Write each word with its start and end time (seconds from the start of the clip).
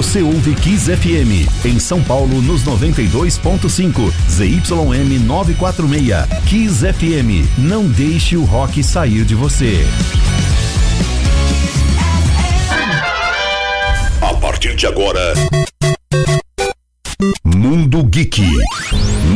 Você 0.00 0.22
ouve 0.22 0.54
Kiss 0.54 0.90
FM 0.90 1.46
em 1.62 1.78
São 1.78 2.02
Paulo 2.02 2.40
nos 2.40 2.64
92.5, 2.64 4.10
ZYM 4.30 5.18
946. 5.26 6.26
Kiss 6.46 6.86
FM. 6.86 7.46
Não 7.58 7.86
deixe 7.86 8.34
o 8.34 8.44
rock 8.44 8.82
sair 8.82 9.26
de 9.26 9.34
você. 9.34 9.86
A 14.22 14.32
partir 14.36 14.74
de 14.74 14.86
agora, 14.86 15.34
Mundo 17.44 18.02
Geek. 18.04 18.40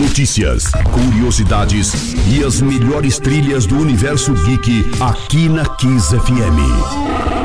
Notícias, 0.01 0.71
curiosidades 0.95 2.15
e 2.27 2.43
as 2.43 2.63
melhores 2.63 3.19
trilhas 3.19 3.67
do 3.67 3.79
universo 3.79 4.33
geek 4.33 4.83
aqui 4.99 5.47
na 5.47 5.67
Kiss 5.77 6.19
FM. 6.19 7.44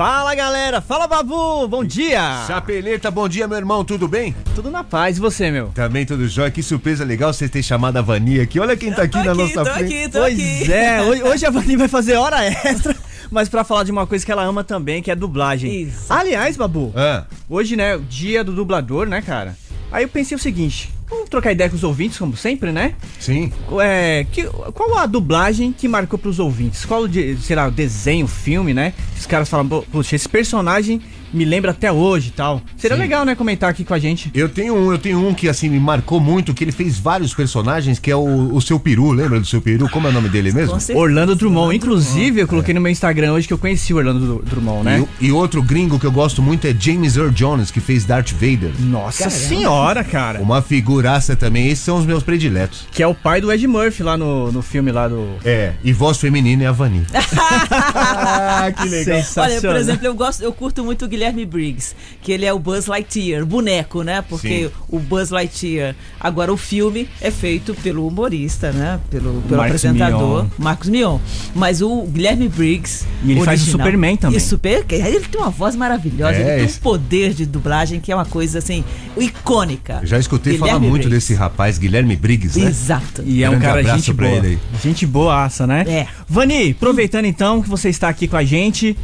Fala 0.00 0.34
galera, 0.34 0.80
fala 0.80 1.06
Babu, 1.06 1.68
bom 1.68 1.84
dia! 1.84 2.46
Chapeleta, 2.46 3.10
bom 3.10 3.28
dia 3.28 3.46
meu 3.46 3.58
irmão, 3.58 3.84
tudo 3.84 4.08
bem? 4.08 4.34
Tudo 4.54 4.70
na 4.70 4.82
paz, 4.82 5.18
e 5.18 5.20
você, 5.20 5.50
meu? 5.50 5.66
Também 5.74 6.06
tudo 6.06 6.26
jóia, 6.26 6.50
que 6.50 6.62
surpresa 6.62 7.04
legal 7.04 7.34
você 7.34 7.46
ter 7.50 7.62
chamado 7.62 7.98
a 7.98 8.00
Vani 8.00 8.40
aqui. 8.40 8.58
Olha 8.58 8.74
quem 8.78 8.90
tá 8.94 9.02
aqui 9.02 9.18
na 9.18 9.32
aqui, 9.32 9.42
nossa 9.42 9.62
tô 9.62 9.70
frente. 9.74 9.94
aqui, 9.94 10.08
tô 10.10 10.20
Pois 10.20 10.32
aqui. 10.32 10.72
é, 10.72 11.02
hoje, 11.02 11.20
hoje 11.28 11.44
a 11.44 11.50
Vani 11.50 11.76
vai 11.76 11.86
fazer 11.86 12.14
hora 12.14 12.42
extra, 12.42 12.96
mas 13.30 13.50
pra 13.50 13.62
falar 13.62 13.84
de 13.84 13.92
uma 13.92 14.06
coisa 14.06 14.24
que 14.24 14.32
ela 14.32 14.42
ama 14.42 14.64
também, 14.64 15.02
que 15.02 15.10
é 15.10 15.14
dublagem. 15.14 15.82
Isso. 15.82 16.06
Aliás, 16.10 16.56
Babu, 16.56 16.94
Ah, 16.96 17.26
hoje, 17.46 17.76
né, 17.76 17.94
o 17.96 18.00
dia 18.00 18.42
do 18.42 18.54
dublador, 18.54 19.06
né, 19.06 19.20
cara? 19.20 19.54
Aí 19.92 20.04
eu 20.04 20.08
pensei 20.08 20.34
o 20.34 20.40
seguinte, 20.40 20.88
vamos 21.10 21.28
trocar 21.28 21.52
ideia 21.52 21.68
com 21.68 21.76
os 21.76 21.84
ouvintes, 21.84 22.16
como 22.18 22.36
sempre, 22.36 22.72
né? 22.72 22.94
sim. 23.18 23.52
É, 23.82 24.24
que, 24.30 24.44
qual 24.72 24.96
a 24.98 25.06
dublagem 25.06 25.72
que 25.72 25.88
marcou 25.88 26.18
pros 26.18 26.38
ouvintes? 26.38 26.84
Qual, 26.84 27.06
de, 27.08 27.36
sei 27.38 27.56
lá, 27.56 27.66
o 27.66 27.70
desenho, 27.70 28.24
o 28.24 28.28
filme, 28.28 28.72
né? 28.72 28.94
Os 29.18 29.26
caras 29.26 29.48
falam, 29.48 29.68
"Pô, 29.68 29.82
poxa, 29.82 30.16
esse 30.16 30.28
personagem 30.28 31.00
me 31.32 31.44
lembra 31.44 31.70
até 31.70 31.90
hoje 31.90 32.28
e 32.28 32.32
tal. 32.32 32.62
Seria 32.76 32.96
Sim. 32.96 33.02
legal, 33.02 33.24
né, 33.24 33.34
comentar 33.34 33.70
aqui 33.70 33.84
com 33.84 33.94
a 33.94 33.98
gente. 33.98 34.30
Eu 34.34 34.48
tenho 34.48 34.74
um, 34.74 34.92
eu 34.92 34.98
tenho 34.98 35.26
um 35.26 35.34
que 35.34 35.48
assim 35.48 35.68
me 35.68 35.78
marcou 35.78 36.20
muito, 36.20 36.54
que 36.54 36.64
ele 36.64 36.72
fez 36.72 36.98
vários 36.98 37.34
personagens, 37.34 37.98
que 37.98 38.10
é 38.10 38.16
o, 38.16 38.54
o 38.54 38.60
seu 38.60 38.78
peru, 38.78 39.12
lembra 39.12 39.40
do 39.40 39.46
seu 39.46 39.60
peru? 39.60 39.88
Como 39.88 40.06
é 40.06 40.10
o 40.10 40.12
nome 40.12 40.28
dele 40.28 40.52
mesmo? 40.52 40.78
Orlando 40.94 41.34
Drummond. 41.34 41.60
Orlando 41.60 41.74
Inclusive, 41.74 42.40
eu 42.40 42.48
coloquei 42.48 42.74
no 42.74 42.80
meu 42.80 42.90
Instagram 42.90 43.32
hoje 43.32 43.46
que 43.46 43.52
eu 43.52 43.58
conheci 43.58 43.92
o 43.92 43.96
Orlando 43.96 44.20
Dru- 44.20 44.42
Drummond, 44.44 44.84
né? 44.84 45.06
E, 45.20 45.26
e 45.26 45.32
outro 45.32 45.62
gringo 45.62 45.98
que 45.98 46.06
eu 46.06 46.12
gosto 46.12 46.42
muito 46.42 46.66
é 46.66 46.74
James 46.78 47.16
Earl 47.16 47.30
Jones, 47.30 47.70
que 47.70 47.80
fez 47.80 48.04
Darth 48.04 48.32
Vader. 48.32 48.70
Nossa 48.78 49.30
senhora, 49.30 50.02
cara. 50.04 50.40
Uma 50.40 50.62
figuraça 50.62 51.36
também, 51.36 51.68
esses 51.68 51.84
são 51.84 51.96
os 51.98 52.06
meus 52.06 52.22
prediletos. 52.22 52.86
Que 52.90 53.02
é 53.02 53.06
o 53.06 53.14
pai 53.14 53.40
do 53.40 53.52
Ed 53.52 53.66
Murphy 53.66 54.02
lá 54.02 54.16
no, 54.16 54.50
no 54.52 54.62
filme 54.62 54.90
lá 54.92 55.08
do. 55.08 55.36
É, 55.44 55.72
e 55.82 55.92
voz 55.92 56.18
feminina 56.18 56.64
é 56.64 56.66
a 56.66 56.72
Vani. 56.72 57.04
ah, 57.14 58.70
que 58.72 59.40
Olha, 59.40 59.60
por 59.60 59.76
exemplo, 59.76 60.06
eu 60.06 60.14
gosto, 60.14 60.42
eu 60.42 60.52
curto 60.52 60.84
muito 60.84 61.04
o 61.04 61.08
Guilherme 61.08 61.19
Briggs, 61.46 61.94
que 62.22 62.32
ele 62.32 62.44
é 62.44 62.52
o 62.52 62.58
Buzz 62.58 62.86
Lightyear, 62.86 63.44
boneco, 63.44 64.02
né? 64.02 64.22
Porque 64.28 64.66
Sim. 64.68 64.70
o 64.88 64.98
Buzz 64.98 65.30
Lightyear, 65.30 65.94
agora 66.18 66.52
o 66.52 66.56
filme 66.56 67.08
é 67.20 67.30
feito 67.30 67.74
pelo 67.74 68.06
humorista, 68.06 68.72
né? 68.72 68.98
Pelo, 69.10 69.40
pelo 69.42 69.56
Marcos 69.58 69.84
apresentador, 69.84 70.42
Mion. 70.44 70.50
Marcos 70.58 70.88
Mion. 70.88 71.18
Mas 71.54 71.80
o 71.82 72.02
Guilherme 72.06 72.48
Briggs. 72.48 73.04
E 73.24 73.32
ele 73.32 73.42
faz 73.44 73.60
o 73.60 73.64
original- 73.64 73.86
Superman 73.86 74.16
também. 74.16 74.36
E 74.36 74.40
super, 74.40 74.84
ele 74.88 75.20
tem 75.20 75.40
uma 75.40 75.50
voz 75.50 75.76
maravilhosa, 75.76 76.36
É, 76.36 76.40
ele 76.40 76.56
tem 76.56 76.64
esse- 76.64 76.78
um 76.78 76.82
poder 76.82 77.34
de 77.34 77.46
dublagem 77.46 78.00
que 78.00 78.10
é 78.10 78.14
uma 78.14 78.24
coisa 78.26 78.58
assim, 78.58 78.84
icônica. 79.16 80.00
Já 80.04 80.18
escutei 80.18 80.56
falar 80.58 80.72
Guilherme 80.72 80.88
muito 80.88 81.02
Briggs. 81.08 81.28
desse 81.28 81.34
rapaz, 81.38 81.78
Guilherme 81.78 82.16
Briggs, 82.16 82.58
né? 82.58 82.68
Exato. 82.68 83.22
E 83.24 83.42
é 83.42 83.48
um 83.48 83.52
Grande 83.52 83.66
cara 83.66 83.80
abraço 83.80 83.98
gente 83.98 84.14
pra 84.14 84.26
boa. 84.28 84.38
ele 84.38 84.46
aí. 84.48 84.58
Gente 84.82 85.06
boaça, 85.06 85.66
né? 85.66 85.84
É. 85.86 86.06
Vani, 86.28 86.70
aproveitando 86.70 87.24
então 87.26 87.62
que 87.62 87.68
você 87.68 87.88
está 87.88 88.08
aqui 88.08 88.26
com 88.28 88.36
a 88.36 88.44
gente, 88.44 88.96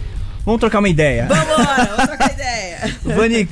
vamos 0.46 0.60
trocar 0.60 0.78
uma 0.78 0.88
ideia. 0.88 1.26
Vambora, 1.26 1.84
vamos 1.84 2.06
trocar 2.06 2.32
ideia. 2.32 2.96
Vani, 3.04 3.42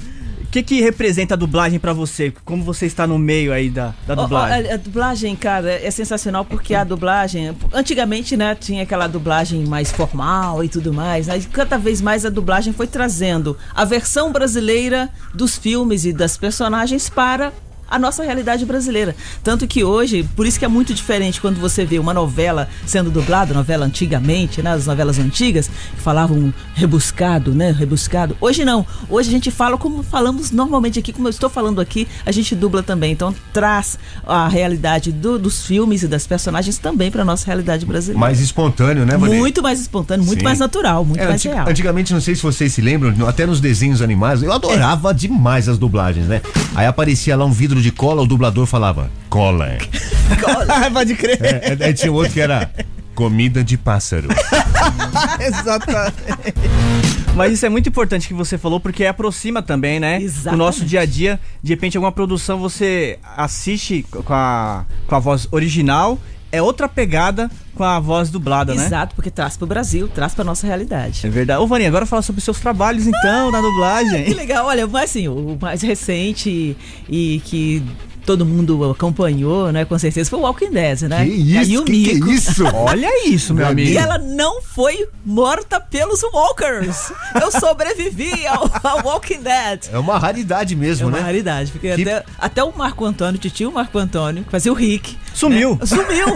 o 0.42 0.46
que 0.54 0.62
que 0.62 0.80
representa 0.80 1.34
a 1.34 1.36
dublagem 1.36 1.80
pra 1.80 1.92
você? 1.92 2.32
Como 2.44 2.62
você 2.62 2.86
está 2.86 3.06
no 3.06 3.18
meio 3.18 3.52
aí 3.52 3.68
da, 3.68 3.92
da 4.06 4.14
dublagem? 4.14 4.70
A, 4.70 4.74
a 4.74 4.76
dublagem, 4.76 5.36
cara, 5.36 5.72
é 5.72 5.90
sensacional 5.90 6.44
porque 6.44 6.74
a 6.74 6.84
dublagem. 6.84 7.54
Antigamente, 7.72 8.36
né, 8.36 8.54
tinha 8.54 8.84
aquela 8.84 9.08
dublagem 9.08 9.66
mais 9.66 9.90
formal 9.90 10.62
e 10.62 10.68
tudo 10.68 10.92
mais. 10.92 11.26
Né? 11.26 11.38
E 11.38 11.42
cada 11.42 11.76
vez 11.76 12.00
mais 12.00 12.24
a 12.24 12.30
dublagem 12.30 12.72
foi 12.72 12.86
trazendo 12.86 13.58
a 13.74 13.84
versão 13.84 14.30
brasileira 14.30 15.10
dos 15.34 15.58
filmes 15.58 16.04
e 16.04 16.12
das 16.12 16.36
personagens 16.36 17.10
para 17.10 17.52
a 17.88 17.98
nossa 17.98 18.22
realidade 18.22 18.64
brasileira. 18.64 19.14
Tanto 19.42 19.66
que 19.66 19.84
hoje, 19.84 20.28
por 20.34 20.46
isso 20.46 20.58
que 20.58 20.64
é 20.64 20.68
muito 20.68 20.92
diferente 20.94 21.40
quando 21.40 21.60
você 21.60 21.84
vê 21.84 21.98
uma 21.98 22.14
novela 22.14 22.68
sendo 22.86 23.10
dublada, 23.10 23.52
novela 23.54 23.86
antigamente, 23.86 24.62
né, 24.62 24.72
as 24.72 24.86
novelas 24.86 25.18
antigas, 25.18 25.68
que 25.94 26.00
falavam 26.00 26.52
rebuscado, 26.74 27.54
né, 27.54 27.70
rebuscado. 27.70 28.36
Hoje 28.40 28.64
não. 28.64 28.86
Hoje 29.08 29.28
a 29.28 29.32
gente 29.32 29.50
fala 29.50 29.76
como 29.78 30.02
falamos 30.02 30.50
normalmente 30.50 30.98
aqui, 30.98 31.12
como 31.12 31.26
eu 31.26 31.30
estou 31.30 31.48
falando 31.50 31.80
aqui, 31.80 32.06
a 32.26 32.30
gente 32.32 32.54
dubla 32.54 32.82
também. 32.82 33.12
Então 33.12 33.34
traz 33.52 33.98
a 34.26 34.48
realidade 34.48 35.10
do- 35.12 35.38
dos 35.38 35.66
filmes 35.66 36.02
e 36.02 36.08
das 36.08 36.26
personagens 36.26 36.78
também 36.78 37.10
para 37.10 37.24
nossa 37.24 37.46
realidade 37.46 37.84
brasileira. 37.86 38.18
Mais 38.20 38.40
espontâneo, 38.40 39.04
né, 39.06 39.16
Vani? 39.16 39.36
muito 39.36 39.62
mais 39.62 39.80
espontâneo, 39.80 40.24
muito 40.24 40.38
Sim. 40.40 40.44
mais 40.44 40.58
natural, 40.58 41.04
muito 41.04 41.20
É, 41.20 41.26
mais 41.28 41.42
real. 41.42 41.68
Antigamente, 41.68 42.12
não 42.12 42.20
sei 42.20 42.34
se 42.34 42.42
vocês 42.42 42.72
se 42.72 42.80
lembram, 42.80 43.26
até 43.28 43.46
nos 43.46 43.60
desenhos 43.60 44.02
animados, 44.02 44.42
eu 44.42 44.52
adorava 44.52 45.12
demais 45.14 45.68
as 45.68 45.78
dublagens, 45.78 46.26
né? 46.26 46.40
Aí 46.74 46.86
aparecia 46.86 47.36
lá 47.36 47.44
um 47.44 47.52
vidro 47.52 47.80
de 47.84 47.92
cola, 47.92 48.22
o 48.22 48.26
dublador 48.26 48.64
falava, 48.64 49.10
cola. 49.28 49.76
Pode 50.90 51.14
crer. 51.16 51.38
É, 51.42 51.76
é, 51.78 51.84
aí 51.84 51.92
tinha 51.92 52.10
outro 52.10 52.32
que 52.32 52.40
era 52.40 52.70
comida 53.14 53.62
de 53.62 53.76
pássaro. 53.76 54.28
Exatamente. 55.38 56.16
Mas 57.36 57.52
isso 57.52 57.66
é 57.66 57.68
muito 57.68 57.86
importante 57.86 58.26
que 58.26 58.32
você 58.32 58.56
falou, 58.56 58.80
porque 58.80 59.04
aproxima 59.04 59.60
também, 59.60 60.00
né? 60.00 60.18
Exatamente. 60.22 60.54
O 60.54 60.56
nosso 60.56 60.84
dia 60.86 61.02
a 61.02 61.04
dia. 61.04 61.38
De 61.62 61.74
repente, 61.74 61.98
alguma 61.98 62.10
produção 62.10 62.58
você 62.58 63.18
assiste 63.36 64.02
com 64.10 64.32
a, 64.32 64.86
com 65.06 65.14
a 65.14 65.18
voz 65.18 65.46
original, 65.50 66.18
é 66.54 66.62
outra 66.62 66.88
pegada 66.88 67.50
com 67.74 67.82
a 67.82 67.98
voz 67.98 68.30
dublada, 68.30 68.74
né? 68.74 68.86
Exato, 68.86 69.14
porque 69.14 69.30
traz 69.30 69.56
para 69.56 69.64
o 69.64 69.68
Brasil, 69.68 70.08
traz 70.08 70.32
para 70.34 70.44
nossa 70.44 70.66
realidade. 70.66 71.26
É 71.26 71.30
verdade. 71.30 71.60
Ô, 71.60 71.66
Vani, 71.66 71.86
agora 71.86 72.06
fala 72.06 72.22
sobre 72.22 72.38
os 72.38 72.44
seus 72.44 72.60
trabalhos, 72.60 73.06
então, 73.06 73.50
na 73.50 73.58
Que 73.58 73.64
dublagem. 73.64 74.34
legal, 74.34 74.66
olha, 74.66 74.86
mas 74.86 75.10
assim, 75.10 75.26
o 75.28 75.58
mais 75.60 75.82
recente 75.82 76.76
e 77.08 77.42
que 77.44 77.82
todo 78.24 78.44
mundo 78.44 78.90
acompanhou, 78.90 79.70
né, 79.72 79.84
com 79.84 79.98
certeza, 79.98 80.28
foi 80.30 80.38
o 80.38 80.42
Walking 80.42 80.70
Dead, 80.70 81.02
né? 81.02 81.24
Que 81.24 81.30
isso? 81.32 81.82
A 81.82 81.84
Que, 81.84 81.92
que 81.92 82.10
Yumiko. 82.10 82.30
isso? 82.30 82.64
Olha 82.74 83.28
isso, 83.28 83.54
meu 83.54 83.64
Meu 83.64 83.72
amigo. 83.72 83.90
E 83.90 83.96
ela 83.96 84.18
não 84.18 84.60
foi 84.62 85.06
morta 85.24 85.78
pelos 85.80 86.22
Walkers. 86.32 87.12
Eu 87.40 87.50
sobrevivi 87.50 88.46
ao, 88.46 88.70
ao 88.82 89.04
Walking 89.04 89.40
Dead. 89.42 89.84
É 89.92 89.98
uma 89.98 90.18
raridade 90.18 90.74
É 90.74 90.76
mesmo, 90.76 91.08
uma 91.08 91.18
né? 91.18 91.22
raridade, 91.24 91.70
porque 91.72 91.94
Que- 91.94 92.02
até, 92.02 92.24
até 92.38 92.64
o 92.64 92.72
Marco 92.76 93.04
Antônio, 93.04 93.38
titio 93.38 93.70
Marco 93.72 93.98
Antônio, 93.98 94.44
que 94.44 94.50
fazia 94.50 94.72
o 94.72 94.74
Rick. 94.74 95.16
Sumiu. 95.34 95.76
né, 95.80 95.86
Sumiu! 95.86 96.26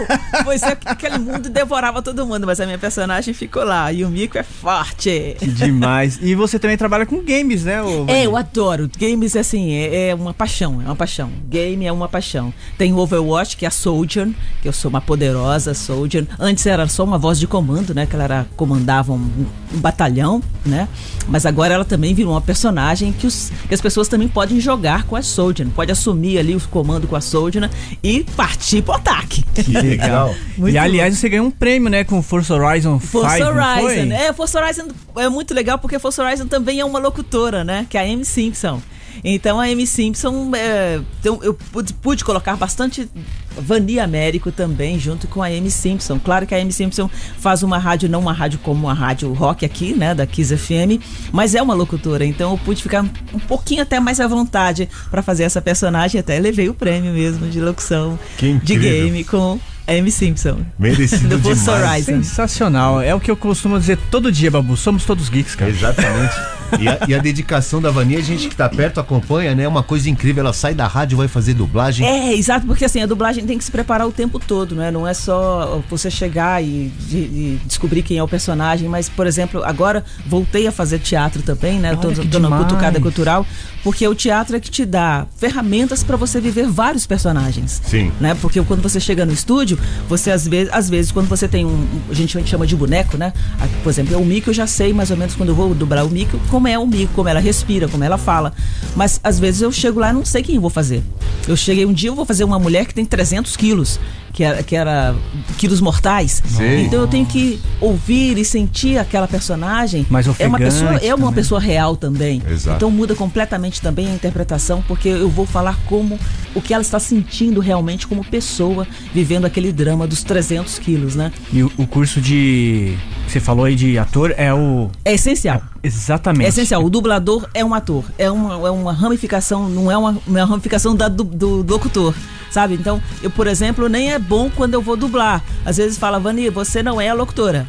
Pois 0.43 0.61
é, 0.63 0.77
aquele 0.85 1.17
mundo 1.17 1.49
devorava 1.49 2.01
todo 2.01 2.25
mundo, 2.25 2.45
mas 2.45 2.59
a 2.59 2.65
minha 2.65 2.77
personagem 2.77 3.33
ficou 3.33 3.63
lá. 3.63 3.91
E 3.93 4.03
o 4.03 4.09
Mico 4.09 4.37
é 4.37 4.43
forte. 4.43 5.37
Demais. 5.41 6.19
E 6.21 6.35
você 6.35 6.59
também 6.59 6.77
trabalha 6.77 7.05
com 7.05 7.21
games, 7.23 7.63
né? 7.63 7.81
ô? 7.81 8.05
É, 8.07 8.25
eu 8.25 8.35
adoro. 8.35 8.89
Games, 8.99 9.35
assim, 9.35 9.71
é, 9.73 10.09
é 10.09 10.15
uma 10.15 10.33
paixão, 10.33 10.81
é 10.81 10.85
uma 10.85 10.95
paixão. 10.95 11.31
Game 11.79 11.85
é 11.85 11.91
uma 11.91 12.09
paixão. 12.09 12.53
Tem 12.77 12.93
o 12.93 12.97
Overwatch, 12.97 13.55
que 13.55 13.65
é 13.65 13.67
a 13.67 13.71
Soldier, 13.71 14.27
que 14.61 14.67
eu 14.67 14.73
sou 14.73 14.89
uma 14.89 14.99
poderosa 14.99 15.73
Soldier. 15.73 16.25
Antes 16.37 16.65
era 16.65 16.87
só 16.87 17.03
uma 17.03 17.17
voz 17.17 17.39
de 17.39 17.47
comando, 17.47 17.95
né? 17.95 18.05
Que 18.05 18.15
ela 18.15 18.23
era, 18.25 18.47
comandava 18.57 19.13
um, 19.13 19.29
um 19.73 19.79
batalhão, 19.79 20.43
né? 20.65 20.87
Mas 21.27 21.45
agora 21.45 21.73
ela 21.73 21.85
também 21.85 22.13
virou 22.13 22.33
uma 22.33 22.41
personagem 22.41 23.13
que, 23.13 23.25
os, 23.25 23.51
que 23.67 23.73
as 23.73 23.79
pessoas 23.79 24.07
também 24.07 24.27
podem 24.27 24.59
jogar 24.59 25.03
com 25.03 25.15
a 25.15 25.21
Soldier. 25.21 25.67
Pode 25.69 25.91
assumir 25.91 26.37
ali 26.37 26.55
o 26.55 26.59
comando 26.69 27.07
com 27.07 27.15
a 27.15 27.21
Soldier 27.21 27.61
né, 27.61 27.69
e 28.03 28.23
partir 28.35 28.81
pro 28.81 28.93
ataque. 28.93 29.43
Que 29.53 29.71
legal. 29.71 30.35
E 30.57 30.77
aliás, 30.77 31.17
você 31.17 31.29
ganhou 31.29 31.45
um 31.45 31.51
prêmio, 31.51 31.89
né, 31.89 32.03
com 32.03 32.21
Forza 32.21 32.55
Horizon 32.55 32.99
5, 32.99 33.11
Forza? 33.11 33.49
Horizon. 33.49 34.13
É, 34.13 34.33
Forza 34.33 34.59
Horizon 34.59 34.87
é 35.15 35.29
muito 35.29 35.53
legal 35.53 35.77
porque 35.77 35.97
Forza 35.97 36.23
Horizon 36.23 36.47
também 36.47 36.79
é 36.79 36.85
uma 36.85 36.99
locutora, 36.99 37.63
né? 37.63 37.85
Que 37.89 37.97
é 37.97 38.01
a 38.01 38.03
Amy 38.03 38.25
Simpson. 38.25 38.81
Então 39.23 39.59
a 39.59 39.65
Amy 39.65 39.85
Simpson, 39.85 40.51
é, 40.55 41.01
então 41.19 41.39
eu 41.43 41.53
pude, 41.53 41.93
pude 41.93 42.23
colocar 42.23 42.55
bastante 42.55 43.09
Vani 43.57 43.99
Américo 43.99 44.51
também 44.51 44.99
junto 44.99 45.27
com 45.27 45.41
a 45.41 45.47
Amy 45.47 45.71
Simpson. 45.71 46.19
Claro 46.19 46.45
que 46.45 46.55
a 46.55 46.57
Amy 46.57 46.71
Simpson 46.71 47.09
faz 47.39 47.63
uma 47.63 47.77
rádio, 47.77 48.09
não 48.09 48.19
uma 48.19 48.33
rádio 48.33 48.59
como 48.59 48.87
uma 48.87 48.93
rádio 48.93 49.31
rock 49.33 49.65
aqui, 49.65 49.93
né, 49.93 50.13
da 50.15 50.25
Kiss 50.25 50.55
FM, 50.55 51.01
mas 51.31 51.55
é 51.55 51.61
uma 51.61 51.73
locutora. 51.73 52.25
Então 52.25 52.51
eu 52.51 52.57
pude 52.57 52.81
ficar 52.81 53.03
um 53.33 53.39
pouquinho 53.39 53.81
até 53.81 53.99
mais 53.99 54.19
à 54.19 54.27
vontade 54.27 54.89
para 55.09 55.21
fazer 55.21 55.43
essa 55.43 55.61
personagem. 55.61 56.19
Até 56.19 56.39
levei 56.39 56.69
o 56.69 56.73
prêmio 56.73 57.13
mesmo 57.13 57.47
de 57.47 57.59
locução 57.59 58.17
de 58.63 58.75
game 58.77 59.23
com 59.23 59.59
a 59.87 59.91
Amy 59.91 60.11
Simpson. 60.11 60.59
Merecido 60.77 61.37
Do 61.39 61.53
demais. 61.53 61.67
Horizon. 61.67 62.23
Sensacional. 62.23 63.01
É 63.01 63.13
o 63.13 63.19
que 63.19 63.31
eu 63.31 63.35
costumo 63.35 63.79
dizer 63.79 63.97
todo 64.11 64.31
dia, 64.31 64.51
Babu. 64.51 64.77
Somos 64.77 65.03
todos 65.03 65.29
geeks, 65.29 65.55
cara. 65.55 65.71
Exatamente. 65.71 66.35
E 66.79 66.87
a, 66.87 66.99
e 67.07 67.13
a 67.15 67.19
dedicação 67.19 67.81
da 67.81 67.89
Vania, 67.91 68.19
a 68.19 68.21
gente 68.21 68.47
que 68.47 68.55
tá 68.55 68.67
perto 68.69 68.99
acompanha, 68.99 69.55
né? 69.55 69.63
É 69.63 69.67
uma 69.67 69.83
coisa 69.83 70.09
incrível. 70.09 70.41
Ela 70.43 70.53
sai 70.53 70.73
da 70.73 70.87
rádio, 70.87 71.17
vai 71.17 71.27
fazer 71.27 71.53
dublagem. 71.53 72.05
É, 72.05 72.33
exato, 72.35 72.65
porque 72.65 72.85
assim, 72.85 73.01
a 73.01 73.05
dublagem 73.05 73.45
tem 73.45 73.57
que 73.57 73.63
se 73.63 73.71
preparar 73.71 74.07
o 74.07 74.11
tempo 74.11 74.39
todo, 74.39 74.75
né? 74.75 74.91
Não 74.91 75.07
é 75.07 75.13
só 75.13 75.81
você 75.89 76.09
chegar 76.11 76.63
e, 76.63 76.91
de- 77.07 77.27
de 77.27 77.55
descobrir 77.65 78.03
quem 78.03 78.17
é 78.17 78.23
o 78.23 78.27
personagem, 78.27 78.87
mas, 78.89 79.09
por 79.09 79.25
exemplo, 79.27 79.63
agora 79.63 80.03
voltei 80.27 80.67
a 80.67 80.71
fazer 80.71 80.99
teatro 80.99 81.41
também, 81.41 81.79
né? 81.79 81.95
Tô 81.95 82.07
Olha 82.07 82.17
que 82.17 82.27
dando 82.27 82.49
cutucada 82.49 82.99
cultural, 82.99 83.45
porque 83.83 84.07
o 84.07 84.13
teatro 84.15 84.55
é 84.55 84.59
que 84.59 84.69
te 84.69 84.85
dá 84.85 85.25
ferramentas 85.37 86.03
para 86.03 86.17
você 86.17 86.39
viver 86.41 86.67
vários 86.67 87.05
personagens. 87.07 87.81
Sim. 87.85 88.11
Né? 88.19 88.35
Porque 88.41 88.61
quando 88.63 88.81
você 88.81 88.99
chega 88.99 89.25
no 89.25 89.31
estúdio, 89.33 89.77
você 90.07 90.31
às 90.31 90.47
vezes, 90.47 90.71
às 90.73 90.89
vezes 90.89 91.11
quando 91.11 91.27
você 91.27 91.47
tem 91.47 91.65
um, 91.65 91.87
a 92.09 92.13
gente 92.13 92.37
chama 92.47 92.65
de 92.67 92.75
boneco, 92.75 93.17
né? 93.17 93.33
Ah, 93.59 93.67
Por 93.83 93.89
exemplo, 93.89 94.17
o 94.19 94.25
Mickey 94.25 94.49
eu 94.49 94.53
já 94.53 94.67
sei 94.67 94.93
mais 94.93 95.11
ou 95.11 95.17
menos 95.17 95.35
quando 95.35 95.49
eu 95.49 95.55
vou 95.55 95.73
dublar 95.73 96.05
o 96.05 96.09
Mickey, 96.09 96.37
como 96.59 96.67
é 96.67 96.77
o 96.77 96.85
Mickey, 96.85 97.07
como 97.15 97.29
ela 97.29 97.39
respira, 97.39 97.87
como 97.87 98.03
ela 98.03 98.17
fala. 98.17 98.51
Mas 98.93 99.17
às 99.23 99.39
vezes 99.39 99.61
eu 99.61 99.71
chego 99.71 99.97
lá 99.97 100.09
e 100.09 100.13
não 100.13 100.25
sei 100.25 100.43
quem 100.43 100.55
eu 100.55 100.61
vou 100.61 100.69
fazer. 100.69 101.01
Eu 101.47 101.55
cheguei 101.55 101.85
um 101.85 101.93
dia 101.93 102.09
eu 102.09 102.15
vou 102.15 102.25
fazer 102.25 102.43
uma 102.43 102.59
mulher 102.59 102.85
que 102.85 102.93
tem 102.93 103.05
300 103.05 103.55
quilos, 103.55 103.97
que 104.33 104.43
era, 104.43 104.63
que 104.63 104.75
era 104.75 105.15
quilos 105.57 105.81
mortais. 105.81 106.41
Sim. 106.45 106.85
Então 106.85 107.01
eu 107.01 107.07
tenho 107.07 107.25
que 107.25 107.59
ouvir 107.79 108.37
e 108.37 108.45
sentir 108.45 108.97
aquela 108.97 109.27
personagem. 109.27 110.05
Mais 110.09 110.27
é 110.39 110.47
uma 110.47 110.57
pessoa, 110.57 110.95
é 110.95 111.13
uma 111.13 111.27
também. 111.27 111.33
pessoa 111.33 111.59
real 111.59 111.95
também. 111.95 112.41
Exato. 112.49 112.77
Então 112.77 112.91
muda 112.91 113.15
completamente 113.15 113.81
também 113.81 114.07
a 114.07 114.13
interpretação, 114.13 114.83
porque 114.87 115.09
eu 115.09 115.29
vou 115.29 115.45
falar 115.45 115.77
como 115.85 116.19
o 116.55 116.61
que 116.61 116.73
ela 116.73 116.81
está 116.81 116.99
sentindo 116.99 117.59
realmente 117.59 118.07
como 118.07 118.23
pessoa 118.23 118.87
vivendo 119.13 119.45
aquele 119.45 119.71
drama 119.71 120.07
dos 120.07 120.23
300 120.23 120.79
quilos, 120.79 121.15
né? 121.15 121.31
E 121.51 121.63
o, 121.63 121.71
o 121.77 121.87
curso 121.87 122.21
de. 122.21 122.97
Você 123.27 123.39
falou 123.39 123.65
aí 123.65 123.75
de 123.75 123.97
ator 123.97 124.33
é 124.37 124.53
o. 124.53 124.89
É 125.05 125.13
essencial. 125.13 125.61
Exatamente. 125.83 126.45
É 126.45 126.49
essencial. 126.49 126.83
O 126.83 126.89
dublador 126.89 127.47
é 127.53 127.63
um 127.63 127.73
ator. 127.73 128.03
É 128.17 128.29
uma, 128.29 128.67
é 128.67 128.71
uma 128.71 128.93
ramificação, 128.93 129.69
não 129.69 129.91
é 129.91 129.97
uma, 129.97 130.17
uma 130.25 130.45
ramificação 130.45 130.95
da, 130.95 131.07
do, 131.07 131.23
do 131.23 131.65
locutor. 131.71 132.13
Sabe? 132.51 132.73
Então, 132.73 133.01
eu, 133.21 133.29
por 133.29 133.45
exemplo, 133.45 133.87
nem 133.87 134.11
é 134.11 134.18
bom 134.19 134.49
quando 134.49 134.73
eu 134.73 134.81
vou 134.81 134.95
dublar. 134.97 135.43
Às 135.65 135.77
vezes 135.77 135.97
fala, 135.97 136.19
Vani, 136.19 136.49
você 136.49 136.81
não 136.83 136.99
é 136.99 137.09
a 137.09 137.13
locutora. 137.13 137.67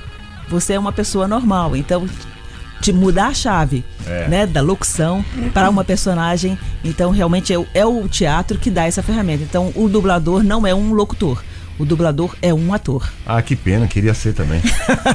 Você 0.48 0.72
é 0.74 0.78
uma 0.78 0.92
pessoa 0.92 1.28
normal. 1.28 1.76
Então, 1.76 2.08
de 2.80 2.92
mudar 2.92 3.26
a 3.28 3.34
chave 3.34 3.84
É. 4.06 4.26
né, 4.28 4.46
da 4.46 4.60
locução 4.62 5.24
para 5.52 5.68
uma 5.68 5.84
personagem. 5.84 6.58
Então, 6.82 7.10
realmente 7.10 7.52
é, 7.52 7.58
o- 7.58 7.66
é 7.74 7.84
o 7.84 8.08
teatro 8.08 8.58
que 8.58 8.70
dá 8.70 8.84
essa 8.86 9.02
ferramenta. 9.02 9.42
Então, 9.42 9.70
o 9.74 9.88
dublador 9.88 10.42
não 10.42 10.66
é 10.66 10.74
um 10.74 10.92
locutor. 10.94 11.42
O 11.78 11.84
dublador 11.84 12.34
é 12.42 12.52
um 12.52 12.74
ator. 12.74 13.10
Ah, 13.26 13.40
que 13.40 13.56
pena, 13.56 13.86
queria 13.86 14.12
ser 14.14 14.34
também. 14.34 14.60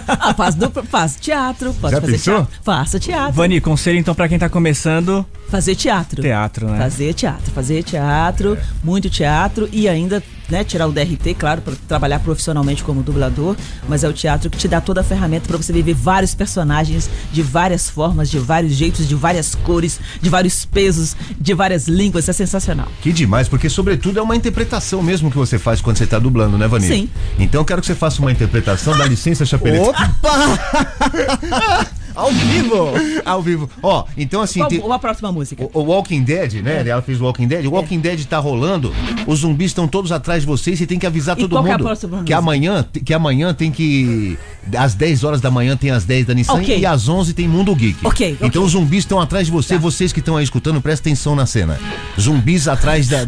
Ah, 0.07 0.33
faz, 0.33 0.55
dupla, 0.55 0.83
faz 0.83 1.15
teatro, 1.15 1.71
pode 1.75 1.93
Já 1.93 2.01
fazer 2.01 2.13
pensou? 2.13 2.35
teatro. 2.37 2.59
Faça 2.63 2.99
teatro. 2.99 3.33
Vani, 3.33 3.61
conselho 3.61 3.99
então 3.99 4.15
pra 4.15 4.27
quem 4.27 4.39
tá 4.39 4.49
começando 4.49 5.23
Fazer 5.49 5.75
teatro. 5.75 6.21
teatro, 6.23 6.67
né? 6.67 6.77
Fazer 6.79 7.13
teatro, 7.13 7.51
fazer 7.51 7.83
teatro, 7.83 8.57
muito 8.83 9.07
teatro 9.09 9.69
e 9.71 9.87
ainda 9.87 10.23
né, 10.49 10.63
tirar 10.63 10.87
o 10.87 10.91
DRT, 10.91 11.35
claro, 11.37 11.61
para 11.61 11.73
trabalhar 11.87 12.19
profissionalmente 12.19 12.83
como 12.83 13.01
dublador, 13.01 13.55
mas 13.87 14.03
é 14.03 14.07
o 14.07 14.13
teatro 14.13 14.49
que 14.49 14.57
te 14.57 14.67
dá 14.67 14.81
toda 14.81 15.01
a 15.01 15.03
ferramenta 15.03 15.47
para 15.47 15.57
você 15.57 15.73
viver 15.73 15.93
vários 15.93 16.35
personagens 16.35 17.09
de 17.31 17.41
várias 17.41 17.89
formas, 17.89 18.29
de 18.29 18.39
vários 18.39 18.73
jeitos, 18.73 19.07
de 19.07 19.15
várias 19.15 19.55
cores, 19.55 19.99
de 20.21 20.29
vários 20.29 20.65
pesos, 20.65 21.15
de 21.39 21.53
várias 21.53 21.87
línguas. 21.87 22.27
É 22.29 22.33
sensacional. 22.33 22.87
Que 23.01 23.11
demais, 23.11 23.47
porque 23.47 23.69
sobretudo 23.69 24.19
é 24.19 24.21
uma 24.21 24.35
interpretação 24.35 25.01
mesmo 25.01 25.29
que 25.29 25.37
você 25.37 25.57
faz 25.57 25.81
quando 25.81 25.97
você 25.97 26.07
tá 26.07 26.19
dublando, 26.19 26.57
né, 26.57 26.67
Vania? 26.67 26.87
Sim. 26.87 27.09
Então 27.37 27.61
eu 27.61 27.65
quero 27.65 27.81
que 27.81 27.87
você 27.87 27.95
faça 27.95 28.21
uma 28.21 28.31
interpretação, 28.31 28.97
dá 28.97 29.05
licença, 29.05 29.45
Chapeleta. 29.45 29.95
Ao 32.15 32.31
vivo! 32.31 32.87
Ao 33.25 33.41
vivo. 33.41 33.69
Ó, 33.83 34.05
então 34.17 34.41
assim, 34.41 34.59
Qual 34.59 34.69
tem- 34.69 34.81
a 34.91 34.99
próxima 34.99 35.31
música? 35.31 35.63
o, 35.73 35.79
o 35.79 35.83
Walking 35.85 36.23
Dead, 36.23 36.53
né? 36.63 36.87
Ela 36.87 37.01
fez 37.01 37.19
o 37.19 37.25
Walking 37.25 37.47
Dead. 37.47 37.65
O 37.65 37.71
Walking 37.71 37.99
Dead 37.99 38.23
tá 38.25 38.37
rolando, 38.39 38.93
os 39.27 39.39
zumbis 39.39 39.67
estão 39.71 39.87
todos 39.87 40.11
atrás 40.11 40.41
de 40.41 40.47
vocês 40.47 40.79
e 40.79 40.85
tem 40.87 40.97
que 40.99 41.05
avisar 41.05 41.37
E 41.37 41.41
todo 41.41 41.55
é 41.55 41.59
a 41.59 41.61
mundo 41.63 41.83
próxima 41.83 42.11
que 42.17 42.21
música? 42.21 42.37
amanhã, 42.37 42.85
que 43.05 43.13
amanhã 43.13 43.53
tem 43.53 43.71
que 43.71 44.37
às 44.77 44.95
10 44.95 45.23
horas 45.23 45.41
da 45.41 45.51
manhã 45.51 45.75
tem 45.77 45.91
as 45.91 46.05
10 46.05 46.25
da 46.25 46.33
Nissan 46.33 46.53
Ok. 46.53 46.77
e 46.79 46.85
às 46.85 47.07
11 47.07 47.33
tem 47.33 47.47
Mundo 47.47 47.75
Geek. 47.75 48.05
Ok, 48.05 48.33
ok. 48.33 48.47
Então 48.47 48.63
os 48.63 48.71
zumbis 48.71 48.99
estão 48.99 49.19
atrás 49.19 49.45
de 49.47 49.51
você, 49.51 49.75
Tá. 49.75 49.79
vocês 49.79 50.11
que 50.13 50.19
estão 50.19 50.37
aí 50.37 50.43
escutando, 50.43 50.81
presta 50.81 51.07
atenção 51.09 51.35
na 51.35 51.45
cena. 51.45 51.79
Zumbis 52.19 52.67
atrás 52.67 53.07
da 53.07 53.19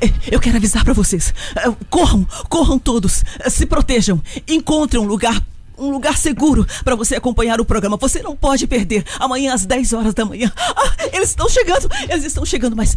É, 0.00 0.10
Eu 0.32 0.40
quero 0.40 0.56
avisar 0.56 0.84
pra 0.84 0.94
vocês. 0.94 1.32
É, 1.56 1.70
Corram, 1.90 2.26
corram 2.48 2.78
todos. 2.78 3.24
É, 3.40 3.50
Se 3.50 3.66
protejam. 3.66 4.20
Encontrem 4.48 5.00
um 5.02 5.06
lugar. 5.06 5.40
Um 5.82 5.90
lugar 5.90 6.16
seguro 6.16 6.66
pra 6.84 6.94
você 6.94 7.16
acompanhar 7.16 7.60
o 7.60 7.64
programa. 7.64 7.96
Você 7.96 8.22
não 8.22 8.36
pode 8.36 8.66
perder. 8.66 9.04
Amanhã 9.18 9.52
às 9.52 9.66
10 9.66 9.92
horas 9.92 10.14
da 10.14 10.24
manhã. 10.24 10.52
Ah, 10.56 11.08
eles 11.12 11.30
estão 11.30 11.48
chegando. 11.48 11.88
Eles 12.08 12.24
estão 12.24 12.44
chegando, 12.44 12.76
mas 12.76 12.96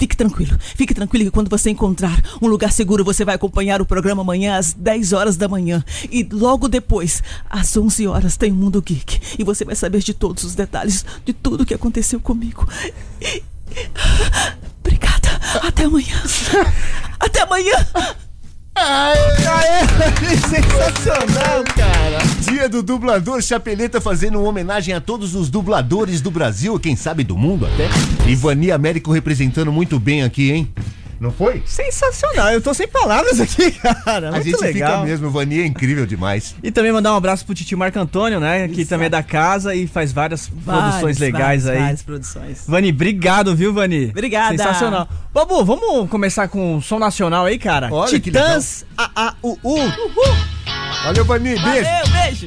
Fique 0.00 0.16
tranquilo, 0.16 0.58
fique 0.60 0.94
tranquilo 0.94 1.26
que 1.26 1.30
quando 1.30 1.50
você 1.50 1.68
encontrar 1.68 2.22
um 2.40 2.46
lugar 2.46 2.72
seguro, 2.72 3.04
você 3.04 3.22
vai 3.22 3.34
acompanhar 3.34 3.82
o 3.82 3.84
programa 3.84 4.22
amanhã 4.22 4.56
às 4.56 4.72
10 4.72 5.12
horas 5.12 5.36
da 5.36 5.46
manhã. 5.46 5.84
E 6.10 6.26
logo 6.32 6.68
depois, 6.68 7.22
às 7.50 7.76
11 7.76 8.06
horas, 8.06 8.34
tem 8.34 8.50
o 8.50 8.54
Mundo 8.54 8.80
Geek. 8.80 9.36
E 9.38 9.44
você 9.44 9.62
vai 9.62 9.76
saber 9.76 9.98
de 9.98 10.14
todos 10.14 10.42
os 10.42 10.54
detalhes 10.54 11.04
de 11.22 11.34
tudo 11.34 11.66
que 11.66 11.74
aconteceu 11.74 12.18
comigo. 12.18 12.66
Obrigada. 14.80 15.38
Até 15.62 15.84
amanhã. 15.84 16.22
Até 17.20 17.42
amanhã. 17.42 17.74
Sensacional, 20.48 21.64
cara! 21.76 22.18
Dia 22.40 22.68
do 22.68 22.82
dublador 22.82 23.42
Chapeleta 23.42 24.00
fazendo 24.00 24.38
uma 24.38 24.48
homenagem 24.48 24.94
a 24.94 25.00
todos 25.00 25.34
os 25.34 25.50
dubladores 25.50 26.20
do 26.20 26.30
Brasil, 26.30 26.78
quem 26.78 26.96
sabe 26.96 27.22
do 27.22 27.36
mundo 27.36 27.66
até. 27.66 27.88
E 28.28 28.34
Vani 28.34 28.72
Américo 28.72 29.12
representando 29.12 29.70
muito 29.70 29.98
bem 29.98 30.22
aqui, 30.22 30.50
hein? 30.50 30.72
Não 31.20 31.30
foi? 31.30 31.62
Sensacional, 31.66 32.50
eu 32.50 32.62
tô 32.62 32.72
sem 32.72 32.88
palavras 32.88 33.38
aqui, 33.38 33.70
cara. 34.04 34.30
A 34.30 34.32
Muito 34.32 34.44
gente 34.44 34.60
legal. 34.62 34.92
fica 34.92 35.04
mesmo, 35.04 35.30
Vani 35.30 35.60
é 35.60 35.66
incrível 35.66 36.06
demais. 36.06 36.54
E 36.62 36.70
também 36.70 36.90
mandar 36.90 37.12
um 37.12 37.16
abraço 37.16 37.44
pro 37.44 37.54
tio 37.54 37.76
Marco 37.76 37.98
Antônio, 37.98 38.40
né? 38.40 38.66
Que 38.68 38.86
também 38.86 39.06
é 39.06 39.10
da 39.10 39.22
casa 39.22 39.74
e 39.74 39.86
faz 39.86 40.12
várias 40.12 40.48
produções 40.64 41.18
legais 41.18 41.64
várias, 41.64 41.66
aí. 41.68 41.78
Várias 41.78 42.02
produções. 42.02 42.64
Vani, 42.66 42.88
obrigado, 42.88 43.54
viu, 43.54 43.70
Vani? 43.74 44.06
Obrigada. 44.06 44.56
Sensacional. 44.56 45.06
Babu, 45.32 45.62
vamos 45.62 46.08
começar 46.08 46.48
com 46.48 46.76
um 46.76 46.80
som 46.80 46.98
nacional 46.98 47.44
aí, 47.44 47.58
cara? 47.58 47.90
Olha 47.92 48.10
que 48.10 48.18
Titãs 48.20 48.86
A 48.96 49.10
A 49.14 49.34
U 49.42 49.58
U. 49.62 49.76
Valeu, 51.04 51.24
Vani, 51.26 51.50
beijo! 51.50 51.62
Valeu, 51.62 52.08
beijo. 52.12 52.46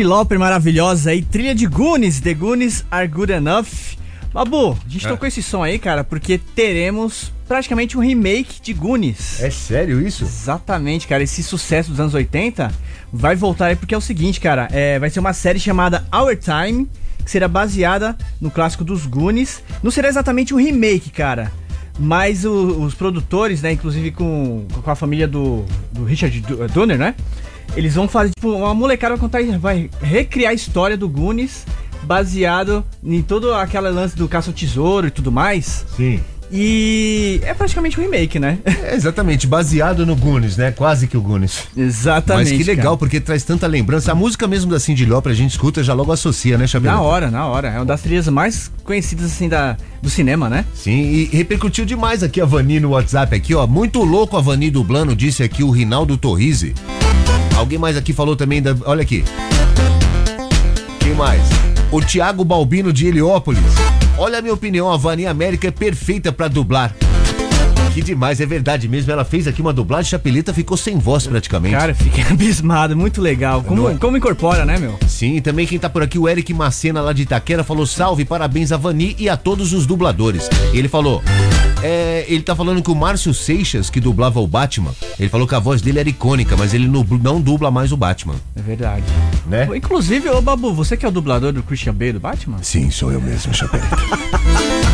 Cyndi 0.00 0.04
Lauper 0.08 0.38
maravilhosa 0.38 1.10
aí, 1.10 1.20
trilha 1.20 1.54
de 1.54 1.66
Goonies, 1.66 2.20
The 2.20 2.32
Goonies 2.32 2.84
Are 2.90 3.06
Good 3.06 3.32
Enough. 3.32 3.66
Babu, 4.32 4.72
a 4.72 4.88
gente 4.88 5.04
É. 5.04 5.08
tocou 5.10 5.28
esse 5.28 5.42
som 5.42 5.62
aí, 5.62 5.78
cara, 5.78 6.02
porque 6.02 6.38
teremos 6.38 7.30
praticamente 7.46 7.98
um 7.98 8.00
remake 8.00 8.62
de 8.62 8.72
Goonies. 8.72 9.42
É 9.42 9.50
sério 9.50 10.00
isso? 10.00 10.24
Exatamente, 10.24 11.06
cara. 11.06 11.22
Esse 11.22 11.42
sucesso 11.42 11.90
dos 11.90 12.00
anos 12.00 12.14
80 12.14 12.72
vai 13.12 13.36
voltar 13.36 13.66
aí 13.66 13.76
porque 13.76 13.94
é 13.94 13.98
o 13.98 14.00
seguinte, 14.00 14.40
cara. 14.40 14.68
É, 14.72 14.98
vai 14.98 15.10
ser 15.10 15.20
uma 15.20 15.34
série 15.34 15.60
chamada 15.60 16.02
Our 16.14 16.34
Time, 16.34 16.88
que 17.22 17.30
será 17.30 17.46
baseada 17.46 18.16
no 18.40 18.50
clássico 18.50 18.82
dos 18.82 19.04
Goonies. 19.04 19.62
Não 19.82 19.90
será 19.90 20.08
exatamente 20.08 20.54
um 20.54 20.56
remake, 20.58 21.10
cara. 21.10 21.52
Mas 21.98 22.46
o- 22.46 22.80
os 22.84 22.94
produtores, 22.94 23.60
né, 23.60 23.72
inclusive 23.72 24.12
com, 24.12 24.64
com 24.82 24.90
a 24.90 24.94
família 24.94 25.28
do, 25.28 25.62
do 25.92 26.04
Richard 26.04 26.40
Do- 26.40 26.66
Donner, 26.68 26.96
né? 26.96 27.14
Eles 27.76 27.94
vão 27.94 28.08
fazer, 28.08 28.30
tipo, 28.34 28.50
uma 28.50 28.74
molecada 28.74 29.16
vai 29.16 29.20
contar, 29.20 29.58
vai 29.58 29.90
recriar 30.02 30.50
a 30.50 30.54
história 30.54 30.96
do 30.96 31.08
Goonies 31.08 31.64
baseado 32.02 32.84
em 33.04 33.22
todo 33.22 33.54
aquele 33.54 33.90
lance 33.90 34.16
do 34.16 34.28
caça 34.28 34.50
ao 34.50 34.54
tesouro 34.54 35.06
e 35.06 35.10
tudo 35.10 35.30
mais. 35.30 35.84
Sim. 35.96 36.20
E 36.52 37.40
é 37.44 37.54
praticamente 37.54 37.98
um 37.98 38.02
remake, 38.02 38.38
né? 38.38 38.58
É 38.82 38.94
exatamente, 38.94 39.46
baseado 39.46 40.04
no 40.04 40.16
Goonies, 40.16 40.56
né? 40.56 40.72
Quase 40.72 41.06
que 41.06 41.16
o 41.16 41.20
Goonies. 41.20 41.68
Exatamente. 41.76 42.50
Mas 42.50 42.58
que 42.58 42.64
legal, 42.64 42.84
cara. 42.84 42.96
porque 42.96 43.20
traz 43.20 43.44
tanta 43.44 43.68
lembrança. 43.68 44.10
A 44.10 44.14
música 44.14 44.48
mesmo 44.48 44.70
da 44.70 44.80
Cindy 44.80 45.06
Lauper, 45.06 45.30
a 45.30 45.34
gente 45.34 45.52
escuta, 45.52 45.84
já 45.84 45.94
logo 45.94 46.10
associa, 46.10 46.58
né, 46.58 46.66
Chapéu? 46.66 46.90
Na 46.90 47.00
hora, 47.00 47.30
na 47.30 47.46
hora. 47.46 47.68
É 47.68 47.76
uma 47.76 47.84
das 47.84 48.02
trilhas 48.02 48.26
mais 48.26 48.70
conhecidas, 48.82 49.26
assim, 49.26 49.48
da, 49.48 49.76
do 50.02 50.10
cinema, 50.10 50.48
né? 50.48 50.64
Sim, 50.74 51.00
e 51.00 51.24
repercutiu 51.32 51.84
demais 51.84 52.22
aqui 52.24 52.40
a 52.40 52.44
Vani 52.44 52.80
no 52.80 52.90
WhatsApp 52.90 53.36
aqui, 53.36 53.54
ó. 53.54 53.66
Muito 53.66 54.02
louco 54.02 54.36
a 54.36 54.40
Vani 54.40 54.70
dublando, 54.70 55.14
disse 55.14 55.44
aqui 55.44 55.62
o 55.62 55.70
Rinaldo 55.70 56.16
Torrize. 56.16 56.74
Alguém 57.60 57.78
mais 57.78 57.94
aqui 57.94 58.14
falou 58.14 58.34
também 58.34 58.62
da. 58.62 58.74
Olha 58.86 59.02
aqui. 59.02 59.22
Quem 60.98 61.12
mais? 61.12 61.42
O 61.92 62.00
Thiago 62.00 62.42
Balbino 62.42 62.90
de 62.90 63.06
Heliópolis. 63.06 63.60
Olha 64.16 64.38
a 64.38 64.42
minha 64.42 64.54
opinião, 64.54 64.90
a 64.90 64.96
Vani 64.96 65.26
América 65.26 65.68
é 65.68 65.70
perfeita 65.70 66.32
pra 66.32 66.48
dublar. 66.48 66.96
Que 67.92 68.02
demais, 68.02 68.40
é 68.40 68.46
verdade 68.46 68.88
mesmo. 68.88 69.10
Ela 69.10 69.24
fez 69.24 69.48
aqui 69.48 69.60
uma 69.60 69.72
dublagem, 69.72 70.10
Chapeleta 70.10 70.54
ficou 70.54 70.76
sem 70.76 70.96
voz 70.98 71.26
praticamente. 71.26 71.74
Cara, 71.74 71.94
fiquei 71.94 72.22
abismado, 72.30 72.96
muito 72.96 73.20
legal. 73.20 73.62
Como, 73.62 73.82
Não 73.82 73.90
é? 73.90 73.94
como 73.96 74.16
incorpora, 74.16 74.64
né, 74.64 74.78
meu? 74.78 74.96
Sim, 75.08 75.36
e 75.36 75.40
também 75.40 75.66
quem 75.66 75.78
tá 75.78 75.90
por 75.90 76.02
aqui, 76.02 76.18
o 76.18 76.28
Eric 76.28 76.54
Macena 76.54 77.00
lá 77.00 77.12
de 77.12 77.22
Itaquera, 77.22 77.64
falou 77.64 77.84
salve, 77.86 78.24
parabéns 78.24 78.70
a 78.70 78.76
Vani 78.76 79.16
e 79.18 79.28
a 79.28 79.36
todos 79.36 79.72
os 79.72 79.86
dubladores. 79.86 80.48
E 80.72 80.78
ele 80.78 80.88
falou, 80.88 81.20
é, 81.82 82.24
ele 82.28 82.42
tá 82.42 82.54
falando 82.54 82.80
que 82.80 82.90
o 82.90 82.94
Márcio 82.94 83.34
Seixas, 83.34 83.90
que 83.90 83.98
dublava 84.00 84.38
o 84.40 84.46
Batman, 84.46 84.92
ele 85.18 85.28
falou 85.28 85.46
que 85.48 85.54
a 85.56 85.58
voz 85.58 85.82
dele 85.82 85.98
era 85.98 86.08
icônica, 86.08 86.56
mas 86.56 86.72
ele 86.72 86.86
não, 86.86 87.02
não 87.20 87.40
dubla 87.40 87.72
mais 87.72 87.90
o 87.90 87.96
Batman, 87.96 88.34
É 88.54 88.62
verdade. 88.62 89.04
né? 89.48 89.68
Inclusive, 89.74 90.28
ô 90.30 90.40
Babu, 90.40 90.72
você 90.72 90.96
que 90.96 91.04
é 91.04 91.08
o 91.08 91.12
dublador 91.12 91.52
do 91.52 91.62
Christian 91.62 91.92
Bale 91.94 92.12
do 92.12 92.20
Batman? 92.20 92.58
Sim, 92.62 92.88
sou 92.90 93.10
eu 93.10 93.20
mesmo, 93.20 93.52
Chapeleta. 93.52 93.96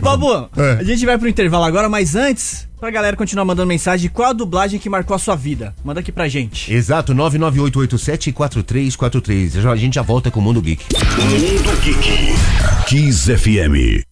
Babu, 0.00 0.48
É. 0.56 0.78
a 0.80 0.84
gente 0.84 1.04
vai 1.04 1.18
pro 1.18 1.28
intervalo 1.28 1.64
agora, 1.64 1.88
mas 1.88 2.14
antes, 2.14 2.66
pra 2.80 2.90
galera 2.90 3.16
continuar 3.16 3.44
mandando 3.44 3.68
mensagem, 3.68 4.08
qual 4.10 4.30
a 4.30 4.32
dublagem 4.32 4.78
que 4.80 4.88
marcou 4.88 5.14
a 5.14 5.18
sua 5.18 5.36
vida? 5.36 5.74
Manda 5.84 6.00
aqui 6.00 6.10
pra 6.12 6.28
gente. 6.28 6.72
Exato, 6.72 7.12
998874343. 7.14 9.52
Já- 9.60 9.72
A 9.72 9.76
gente 9.76 9.94
já 9.94 10.02
volta 10.02 10.30
com 10.30 10.40
o 10.40 10.42
Mundo 10.42 10.60
Geek. 10.62 10.84
Mundo 11.18 11.80
Geek. 11.82 12.34
Kiss 12.86 13.30
FM. 13.36 14.04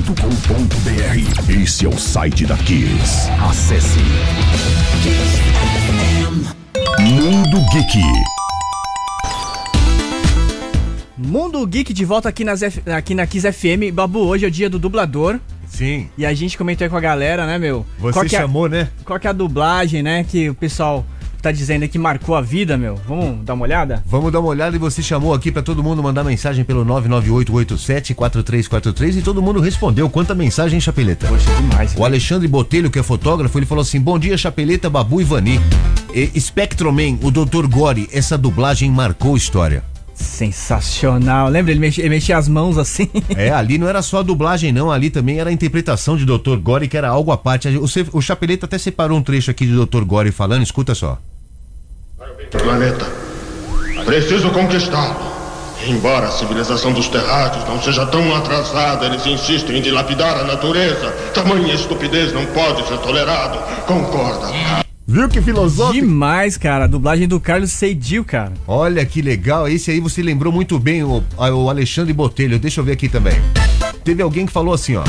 KissFM.com.br. 0.00 1.52
Esse 1.62 1.86
é 1.86 1.88
o 1.88 1.96
site 1.98 2.46
da 2.46 2.56
Kiss. 2.56 3.28
Acesse. 3.48 3.98
Mundo 7.00 7.58
Geek. 7.72 8.39
Mundo 11.26 11.66
Geek 11.66 11.92
de 11.92 12.04
volta 12.04 12.28
aqui, 12.30 12.44
nas 12.44 12.62
F- 12.62 12.88
aqui 12.90 13.14
na 13.14 13.26
Kiss 13.26 13.50
FM. 13.52 13.92
Babu, 13.92 14.20
hoje 14.20 14.44
é 14.46 14.48
o 14.48 14.50
dia 14.50 14.70
do 14.70 14.78
dublador. 14.78 15.38
Sim. 15.68 16.08
E 16.16 16.24
a 16.26 16.32
gente 16.34 16.56
comentou 16.58 16.84
aí 16.84 16.90
com 16.90 16.96
a 16.96 17.00
galera, 17.00 17.46
né, 17.46 17.58
meu? 17.58 17.84
Você 17.98 18.12
qual 18.14 18.24
que 18.24 18.34
é, 18.36 18.40
chamou, 18.40 18.68
né? 18.68 18.88
Qual 19.04 19.18
que 19.20 19.26
é 19.26 19.30
a 19.30 19.32
dublagem, 19.32 20.02
né, 20.02 20.24
que 20.24 20.48
o 20.50 20.54
pessoal 20.54 21.04
tá 21.42 21.52
dizendo 21.52 21.86
que 21.88 21.98
marcou 21.98 22.34
a 22.34 22.40
vida, 22.40 22.76
meu? 22.76 22.98
Vamos 23.06 23.44
dar 23.44 23.54
uma 23.54 23.62
olhada? 23.64 24.02
Vamos 24.06 24.32
dar 24.32 24.40
uma 24.40 24.48
olhada 24.48 24.74
e 24.74 24.78
você 24.78 25.00
chamou 25.02 25.32
aqui 25.32 25.52
pra 25.52 25.62
todo 25.62 25.82
mundo 25.82 26.02
mandar 26.02 26.24
mensagem 26.24 26.64
pelo 26.64 26.84
998874343 26.86 29.18
e 29.18 29.22
todo 29.22 29.40
mundo 29.42 29.60
respondeu. 29.60 30.08
Quanta 30.10 30.34
mensagem, 30.34 30.80
Chapeleta? 30.80 31.28
Poxa, 31.28 31.50
demais. 31.54 31.94
O 31.96 32.04
Alexandre 32.04 32.48
Botelho, 32.48 32.90
que 32.90 32.98
é 32.98 33.02
fotógrafo, 33.02 33.56
ele 33.58 33.66
falou 33.66 33.82
assim: 33.82 34.00
Bom 34.00 34.18
dia, 34.18 34.36
Chapeleta, 34.36 34.90
Babu 34.90 35.20
e 35.20 35.24
Vani. 35.24 35.60
E, 36.14 36.38
Spectroman, 36.40 37.18
o 37.22 37.30
Dr. 37.30 37.66
Gore, 37.68 38.08
essa 38.12 38.36
dublagem 38.36 38.90
marcou 38.90 39.36
história. 39.36 39.84
Sensacional. 40.20 41.48
Lembra? 41.48 41.72
Ele 41.72 41.80
mexia, 41.80 42.04
ele 42.04 42.10
mexia 42.10 42.36
as 42.36 42.46
mãos 42.46 42.76
assim. 42.76 43.08
É, 43.36 43.50
ali 43.50 43.78
não 43.78 43.88
era 43.88 44.02
só 44.02 44.18
a 44.18 44.22
dublagem, 44.22 44.70
não. 44.70 44.90
Ali 44.90 45.08
também 45.08 45.38
era 45.38 45.50
a 45.50 45.52
interpretação 45.52 46.16
de 46.16 46.24
Dr. 46.24 46.56
Gore, 46.56 46.88
que 46.88 46.96
era 46.96 47.08
algo 47.08 47.32
à 47.32 47.38
parte. 47.38 47.68
O, 47.68 47.86
o 48.12 48.20
Chapeleta 48.20 48.66
até 48.66 48.76
separou 48.76 49.16
um 49.16 49.22
trecho 49.22 49.50
aqui 49.50 49.66
de 49.66 49.74
Dr. 49.74 50.04
Gore 50.04 50.30
falando, 50.30 50.62
escuta 50.62 50.94
só. 50.94 51.18
Planeta. 52.50 53.06
Preciso 54.04 54.50
conquistá-lo. 54.50 55.30
Embora 55.86 56.26
a 56.26 56.30
civilização 56.30 56.92
dos 56.92 57.08
terráqueos 57.08 57.64
não 57.66 57.80
seja 57.80 58.04
tão 58.06 58.34
atrasada, 58.36 59.06
eles 59.06 59.24
insistem 59.26 59.78
em 59.78 59.82
dilapidar 59.82 60.38
a 60.38 60.44
natureza. 60.44 61.10
Tamanha 61.32 61.72
estupidez 61.72 62.32
não 62.32 62.44
pode 62.46 62.86
ser 62.86 62.98
tolerado. 62.98 63.58
Concorda? 63.86 64.48
Viu 65.10 65.28
que 65.28 65.42
filosófico? 65.42 66.06
Demais, 66.06 66.56
cara. 66.56 66.84
A 66.84 66.86
dublagem 66.86 67.26
do 67.26 67.40
Carlos 67.40 67.72
Seidil, 67.72 68.24
cara. 68.24 68.52
Olha 68.64 69.04
que 69.04 69.20
legal, 69.20 69.66
esse 69.66 69.90
aí 69.90 69.98
você 69.98 70.22
lembrou 70.22 70.52
muito 70.52 70.78
bem 70.78 71.02
o, 71.02 71.20
o 71.36 71.68
Alexandre 71.68 72.12
Botelho. 72.12 72.60
Deixa 72.60 72.80
eu 72.80 72.84
ver 72.84 72.92
aqui 72.92 73.08
também. 73.08 73.34
Teve 74.04 74.22
alguém 74.22 74.46
que 74.46 74.52
falou 74.52 74.72
assim, 74.72 74.94
ó. 74.94 75.02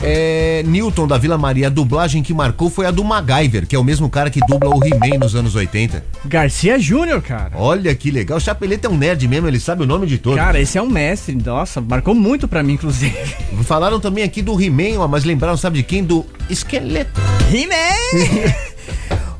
É, 0.00 0.62
Newton 0.64 1.08
da 1.08 1.18
Vila 1.18 1.36
Maria, 1.36 1.66
a 1.66 1.70
dublagem 1.70 2.22
que 2.22 2.32
marcou 2.32 2.70
foi 2.70 2.86
a 2.86 2.92
do 2.92 3.02
MacGyver, 3.02 3.66
que 3.66 3.74
é 3.74 3.78
o 3.78 3.82
mesmo 3.82 4.08
cara 4.08 4.30
que 4.30 4.38
dubla 4.46 4.70
o 4.70 4.84
He-Man 4.84 5.18
nos 5.18 5.34
anos 5.34 5.56
80. 5.56 6.04
Garcia 6.26 6.78
Júnior, 6.78 7.20
cara. 7.20 7.50
Olha 7.56 7.92
que 7.96 8.12
legal, 8.12 8.38
o 8.38 8.40
Chapeleta 8.40 8.86
é 8.86 8.90
um 8.90 8.96
nerd 8.96 9.26
mesmo, 9.26 9.48
ele 9.48 9.58
sabe 9.58 9.82
o 9.82 9.86
nome 9.86 10.06
de 10.06 10.18
todos. 10.18 10.38
Cara, 10.38 10.60
esse 10.60 10.78
é 10.78 10.82
um 10.82 10.88
mestre. 10.88 11.34
Nossa, 11.34 11.80
marcou 11.80 12.14
muito 12.14 12.46
pra 12.46 12.62
mim, 12.62 12.74
inclusive. 12.74 13.16
Falaram 13.64 13.98
também 13.98 14.22
aqui 14.22 14.40
do 14.40 14.62
He-Man, 14.62 15.00
ó, 15.00 15.08
mas 15.08 15.24
lembraram, 15.24 15.56
sabe 15.56 15.78
de 15.78 15.82
quem? 15.82 16.04
Do 16.04 16.24
Esqueleto. 16.48 17.20
He-Man! 17.50 18.52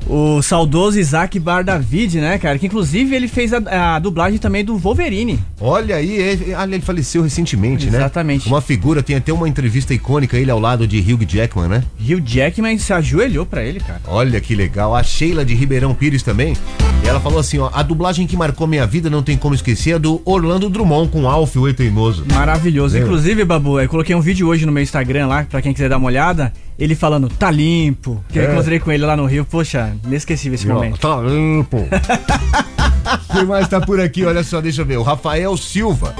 o 0.07 0.41
saudoso 0.41 0.99
Isaac 0.99 1.39
Bardavid, 1.39 2.19
né, 2.19 2.37
cara? 2.37 2.57
Que 2.59 2.67
inclusive 2.67 3.15
ele 3.15 3.27
fez 3.27 3.51
a, 3.53 3.95
a 3.95 3.99
dublagem 3.99 4.37
também 4.39 4.63
do 4.63 4.77
Wolverine. 4.77 5.39
Olha 5.59 5.95
aí, 5.95 6.21
é- 6.21 6.51
é- 6.51 6.55
olha, 6.57 6.75
ele 6.75 6.83
faleceu 6.83 7.23
recentemente, 7.23 7.89
né? 7.89 7.97
Exatamente. 7.97 8.47
Uma 8.47 8.61
figura, 8.61 9.01
tem 9.01 9.15
até 9.15 9.33
uma 9.33 9.47
entrevista 9.49 9.93
icônica 9.93 10.37
ele 10.37 10.51
ao 10.51 10.59
lado 10.59 10.87
de 10.87 10.99
Hugh 10.99 11.25
Jackman, 11.27 11.67
né? 11.67 11.83
Hugh 11.99 12.21
Jackman 12.25 12.77
se 12.77 12.93
ajoelhou 12.93 13.45
pra 13.45 13.63
ele, 13.63 13.79
cara. 13.79 14.01
Olha 14.07 14.39
que 14.39 14.53
legal. 14.55 14.95
A 14.95 15.01
Sheila 15.03 15.43
de 15.43 15.53
Ribeirão 15.55 15.93
Pires 15.93 16.21
também. 16.23 16.55
E 17.03 17.07
ela 17.07 17.19
falou 17.19 17.39
assim, 17.39 17.59
ó, 17.59 17.69
a 17.73 17.83
dublagem 17.83 18.25
que 18.27 18.35
marcou 18.37 18.65
minha 18.67 18.85
vida, 18.85 19.09
não 19.09 19.21
tem 19.23 19.37
como 19.37 19.53
esquecer, 19.53 19.95
é 19.95 19.99
do 19.99 20.21
Orlando 20.25 20.69
Drummond 20.69 21.09
com 21.11 21.27
Alf, 21.29 21.55
o 21.55 21.67
Eteimoso. 21.67 22.25
Maravilhoso. 22.33 22.95
Lembra? 22.95 23.07
Inclusive, 23.09 23.45
Babu, 23.45 23.79
eu 23.79 23.87
coloquei 23.89 24.15
um 24.15 24.21
vídeo 24.21 24.47
hoje 24.47 24.65
no 24.65 24.71
meu 24.71 24.81
Instagram 24.83 25.27
lá, 25.27 25.43
pra 25.43 25.61
quem 25.61 25.73
quiser 25.73 25.89
dar 25.89 25.97
uma 25.97 26.07
olhada. 26.07 26.51
Ele 26.77 26.93
falando, 26.93 27.29
tá 27.29 27.49
limpo. 27.49 28.21
Que 28.29 28.39
eu 28.39 28.43
É. 28.43 28.51
encontrei 28.51 28.79
com 28.79 28.91
ele 28.91 29.05
lá 29.05 29.15
no 29.15 29.25
Rio. 29.25 29.45
Poxa, 29.45 29.94
inesquecível 30.03 30.55
esse 30.55 30.67
momento. 30.67 30.99
Tá 30.99 31.21
limpo. 31.21 31.87
Quem 33.31 33.45
mais 33.45 33.67
tá 33.67 33.79
por 33.79 33.99
aqui? 33.99 34.25
Olha 34.25 34.43
só, 34.43 34.61
deixa 34.61 34.81
eu 34.81 34.85
ver. 34.85 34.97
O 34.97 35.03
Rafael 35.03 35.55
Silva. 35.57 36.15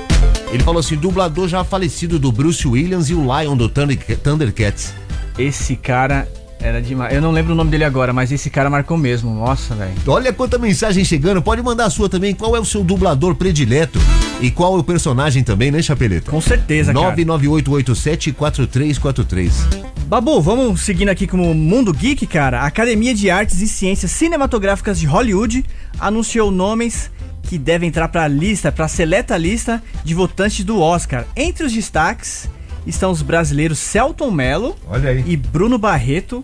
Ele 0.51 0.63
falou 0.63 0.79
assim, 0.79 0.95
dublador 0.95 1.47
já 1.47 1.63
falecido 1.63 2.19
do 2.19 2.31
Bruce 2.31 2.67
Williams 2.67 3.09
e 3.09 3.13
o 3.13 3.21
Lion 3.21 3.57
do 3.57 3.67
Thunder, 3.67 3.97
Thundercats. 4.19 4.93
Esse 5.37 5.75
cara 5.75 6.27
era 6.59 6.81
demais. 6.81 7.13
Eu 7.13 7.21
não 7.21 7.31
lembro 7.31 7.53
o 7.53 7.55
nome 7.55 7.69
dele 7.69 7.83
agora, 7.83 8.13
mas 8.13 8.31
esse 8.31 8.49
cara 8.49 8.69
marcou 8.69 8.97
mesmo. 8.97 9.33
Nossa, 9.33 9.75
velho. 9.75 9.93
Olha 10.07 10.33
quanta 10.33 10.57
mensagem 10.57 11.03
chegando. 11.03 11.41
Pode 11.41 11.61
mandar 11.61 11.85
a 11.85 11.89
sua 11.89 12.09
também. 12.09 12.33
Qual 12.33 12.55
é 12.55 12.59
o 12.59 12.65
seu 12.65 12.83
dublador 12.83 13.35
predileto? 13.35 13.99
E 14.41 14.51
qual 14.51 14.75
é 14.75 14.79
o 14.79 14.83
personagem 14.83 15.43
também, 15.43 15.71
né, 15.71 15.81
Chapeleta? 15.81 16.31
Com 16.31 16.41
certeza, 16.41 16.93
cara. 16.93 17.15
998874343. 17.15 19.84
Babu, 20.07 20.39
vamos 20.39 20.81
seguindo 20.81 21.09
aqui 21.09 21.25
como 21.25 21.51
Mundo 21.55 21.91
Geek, 21.91 22.27
cara. 22.27 22.61
A 22.61 22.67
Academia 22.67 23.13
de 23.13 23.31
Artes 23.31 23.59
e 23.61 23.67
Ciências 23.67 24.11
Cinematográficas 24.11 24.99
de 24.99 25.07
Hollywood 25.07 25.65
anunciou 25.99 26.51
nomes 26.51 27.09
que 27.41 27.57
devem 27.57 27.89
entrar 27.89 28.07
para 28.09 28.23
a 28.23 28.27
lista, 28.27 28.71
para 28.71 28.85
a 28.85 28.87
seleta 28.87 29.35
lista 29.35 29.81
de 30.03 30.13
votantes 30.13 30.63
do 30.63 30.79
Oscar. 30.79 31.25
Entre 31.35 31.65
os 31.65 31.73
destaques 31.73 32.47
estão 32.85 33.09
os 33.09 33.23
brasileiros 33.23 33.79
Celton 33.79 34.29
Mello 34.29 34.75
Olha 34.87 35.09
aí. 35.09 35.23
e 35.25 35.35
Bruno 35.35 35.79
Barreto. 35.79 36.43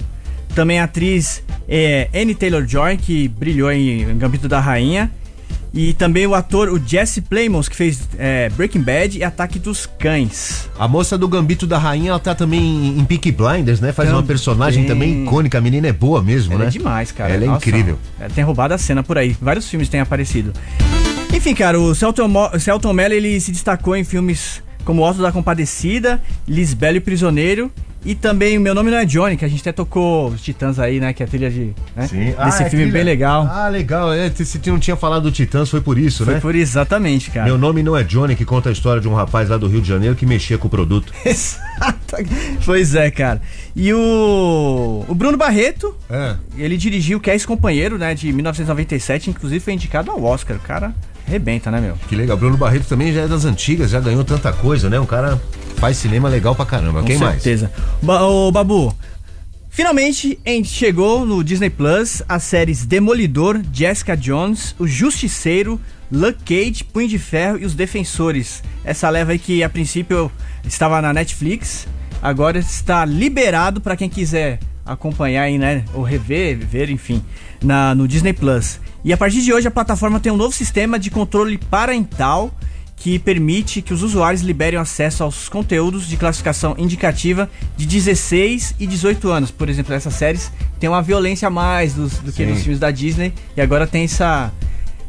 Também 0.56 0.80
a 0.80 0.86
atriz 0.86 1.44
é, 1.70 2.10
Anne 2.16 2.34
Taylor-Joy, 2.34 2.98
que 2.98 3.28
brilhou 3.28 3.72
em 3.72 4.18
Gambito 4.18 4.50
da 4.50 4.60
Rainha. 4.60 5.12
E 5.74 5.94
também 5.94 6.28
o 6.28 6.36
ator, 6.36 6.68
o 6.68 6.78
Jesse 6.86 7.22
Plemons, 7.22 7.70
que 7.70 7.76
fez 7.78 8.02
é, 8.20 8.50
Breaking 8.50 8.82
Bad 8.82 9.18
e 9.18 9.24
Ataque 9.24 9.58
dos 9.58 9.86
Cães. 9.98 10.70
A 10.78 10.86
moça 10.86 11.18
do 11.18 11.30
Gambito 11.30 11.66
da 11.66 11.78
Rainha, 11.78 12.10
ela 12.10 12.20
tá 12.20 12.36
também 12.36 13.00
em, 13.00 13.06
Peaky 13.06 13.32
Blinders, 13.32 13.80
né? 13.80 13.94
Faz 13.94 14.10
uma 14.10 14.16
Também. 14.16 14.28
personagem 14.28 14.86
também 14.86 15.24
icônica. 15.24 15.58
A 15.58 15.62
menina 15.62 15.88
é 15.88 15.94
boa 15.94 16.22
mesmo, 16.22 16.54
Ela 16.54 16.64
né? 16.64 16.68
é 16.68 16.72
demais, 16.72 17.14
cara. 17.14 17.34
Ela 17.34 17.46
é 17.46 17.48
Nossa, 17.48 17.70
incrível. 17.70 17.98
ela 18.20 18.30
tem 18.30 18.44
roubado 18.44 18.74
a 18.74 18.78
cena 18.78 19.02
por 19.02 19.18
aí. 19.18 19.34
Vários 19.42 19.70
filmes 19.70 19.88
têm 19.88 20.02
aparecido. 20.02 20.52
Enfim, 21.34 21.56
cara, 21.56 21.80
o 21.80 21.96
Celton, 21.96 22.28
Mo- 22.28 22.60
Celton 22.60 22.92
Mello 22.92 23.14
ele 23.14 23.40
se 23.40 23.54
destacou 23.54 23.96
em 23.96 24.04
filmes 24.04 24.62
como 24.84 25.06
Alto 25.06 25.22
da 25.22 25.32
Compadecida, 25.32 26.22
Lisbelo 26.46 26.98
e 26.98 27.00
Prisioneiro 27.00 27.72
e 28.04 28.16
também 28.16 28.58
o 28.58 28.62
Meu 28.62 28.74
Nome 28.74 28.90
Não 28.90 28.98
é 28.98 29.06
Johnny, 29.06 29.38
que 29.38 29.46
a 29.46 29.48
gente 29.48 29.62
até 29.62 29.72
tocou 29.72 30.30
os 30.30 30.42
Titãs 30.42 30.80
aí, 30.80 31.00
né? 31.00 31.14
Que 31.14 31.22
é 31.22 31.26
a 31.26 31.30
trilha 31.30 31.52
de. 31.52 31.74
Né? 31.96 32.08
Desse 32.46 32.64
é 32.64 32.70
filme 32.70 32.86
trilha. 32.86 32.92
bem 32.92 33.04
legal. 33.04 33.48
Ah, 33.52 33.68
legal. 33.68 34.12
É, 34.12 34.30
se 34.30 34.58
tu 34.60 34.72
não 34.72 34.80
tinha 34.80 34.96
falado 34.96 35.24
do 35.24 35.32
Titãs, 35.32 35.70
foi 35.70 35.82
por 35.82 35.98
isso, 35.98 36.26
Foi 36.26 36.34
né? 36.36 36.40
por 36.40 36.56
exatamente, 36.56 37.30
cara. 37.30 37.46
Meu 37.46 37.58
nome 37.58 37.84
não 37.84 37.96
é 37.96 38.04
Johnny, 38.04 38.36
que 38.36 38.44
conta 38.46 38.70
a 38.70 38.72
história 38.72 39.02
de 39.02 39.08
um 39.08 39.14
rapaz 39.14 39.50
lá 39.50 39.58
do 39.58 39.68
Rio 39.68 39.82
de 39.82 39.88
Janeiro 39.88 40.16
que 40.16 40.26
mexia 40.26 40.58
com 40.58 40.68
o 40.68 40.70
produto. 40.70 41.14
Exato. 41.24 42.16
pois 42.66 42.96
é, 42.96 43.12
cara. 43.12 43.42
E 43.76 43.94
o, 43.94 45.06
o 45.08 45.16
Bruno 45.16 45.38
Barreto, 45.38 45.96
É. 46.10 46.36
ele 46.58 46.78
dirigiu 46.78 47.20
Que 47.20 47.30
é 47.30 47.34
Ex-Companheiro, 47.34 47.98
né? 47.98 48.14
De 48.16 48.32
1997, 48.34 49.30
inclusive 49.30 49.60
foi 49.64 49.74
indicado 49.74 50.10
ao 50.12 50.24
Oscar. 50.24 50.58
Cara 50.60 50.94
arrebenta, 51.32 51.72
né, 51.72 51.80
meu? 51.80 51.96
Que 52.08 52.16
legal. 52.16 52.38
Bruno 52.38 52.58
Barreto 52.58 52.86
também 52.88 53.14
já 53.14 53.22
é 53.22 53.28
das 53.28 53.46
antigas, 53.46 53.90
já 53.90 54.00
ganhou 54.00 54.24
tanta 54.24 54.52
coisa, 54.52 54.90
né? 54.90 55.00
Um 55.00 55.06
cara 55.06 55.42
faz 55.78 55.98
cinema 55.98 56.30
legal 56.30 56.54
pra 56.54 56.66
caramba. 56.66 57.00
Com 57.00 57.08
Quem 57.08 57.18
mais? 57.18 57.42
certeza. 57.42 57.72
Ba 58.02 58.22
ô, 58.24 58.52
Babu, 58.52 58.96
finalmente 59.70 60.38
chegou 60.66 61.26
no 61.26 61.44
Disney 61.44 61.70
Plus 61.70 62.22
as 62.28 62.44
séries 62.44 62.86
Demolidor, 62.86 63.62
Jessica 63.74 64.16
Jones, 64.16 64.76
O 64.78 64.86
Justiceiro, 64.86 65.80
Luke 66.12 66.44
Cage, 66.44 66.84
Punho 66.84 67.08
de 67.08 67.18
Ferro 67.18 67.58
e 67.58 67.66
Os 67.66 67.74
Defensores. 67.74 68.62
Essa 68.84 69.10
leva 69.10 69.32
aí 69.32 69.40
que 69.40 69.64
a 69.64 69.70
princípio 69.70 70.32
estava 70.66 71.02
na 71.02 71.14
Netflix, 71.14 71.88
agora 72.22 72.60
está 72.60 73.06
liberado 73.06 73.80
para 73.80 73.96
quem 73.96 74.10
quiser 74.10 74.60
acompanhar 74.86 75.44
aí, 75.44 75.58
né, 75.58 75.86
ou 75.94 76.04
rever, 76.04 76.58
ver, 76.58 76.90
enfim, 76.90 77.24
na, 77.64 77.96
no 77.96 78.08
Disney 78.08 78.34
Plus. 78.34 78.80
E 79.04 79.12
a 79.12 79.18
partir 79.18 79.42
de 79.42 79.52
hoje 79.54 79.68
a 79.68 79.72
plataforma 79.72 80.20
tem 80.20 80.32
um 80.32 80.38
novo 80.38 80.54
sistema 80.56 81.00
de 81.00 81.10
controle 81.10 81.58
parental 81.58 82.54
que 82.96 83.18
permite 83.18 83.82
que 83.82 83.94
os 83.96 84.04
usuários 84.04 84.44
liberem 84.44 84.80
acesso 84.80 85.24
aos 85.24 85.50
conteúdos 85.50 86.08
de 86.08 86.18
classificação 86.18 86.76
indicativa 86.78 87.50
de 87.76 87.88
16 87.88 88.76
e 88.80 88.86
18 88.86 89.28
anos. 89.32 89.50
Por 89.50 89.68
exemplo, 89.70 89.92
essas 89.96 90.14
séries 90.14 90.52
tem 90.80 90.88
uma 90.88 91.02
violência 91.02 91.48
a 91.48 91.52
mais 91.52 91.96
dos- 91.96 92.20
do 92.20 92.32
que 92.32 92.46
Sim. 92.46 92.52
nos 92.52 92.60
filmes 92.62 92.80
da 92.80 92.92
Disney 92.92 93.34
e 93.58 93.62
agora 93.62 93.88
tem 93.88 94.04
essa, 94.04 94.52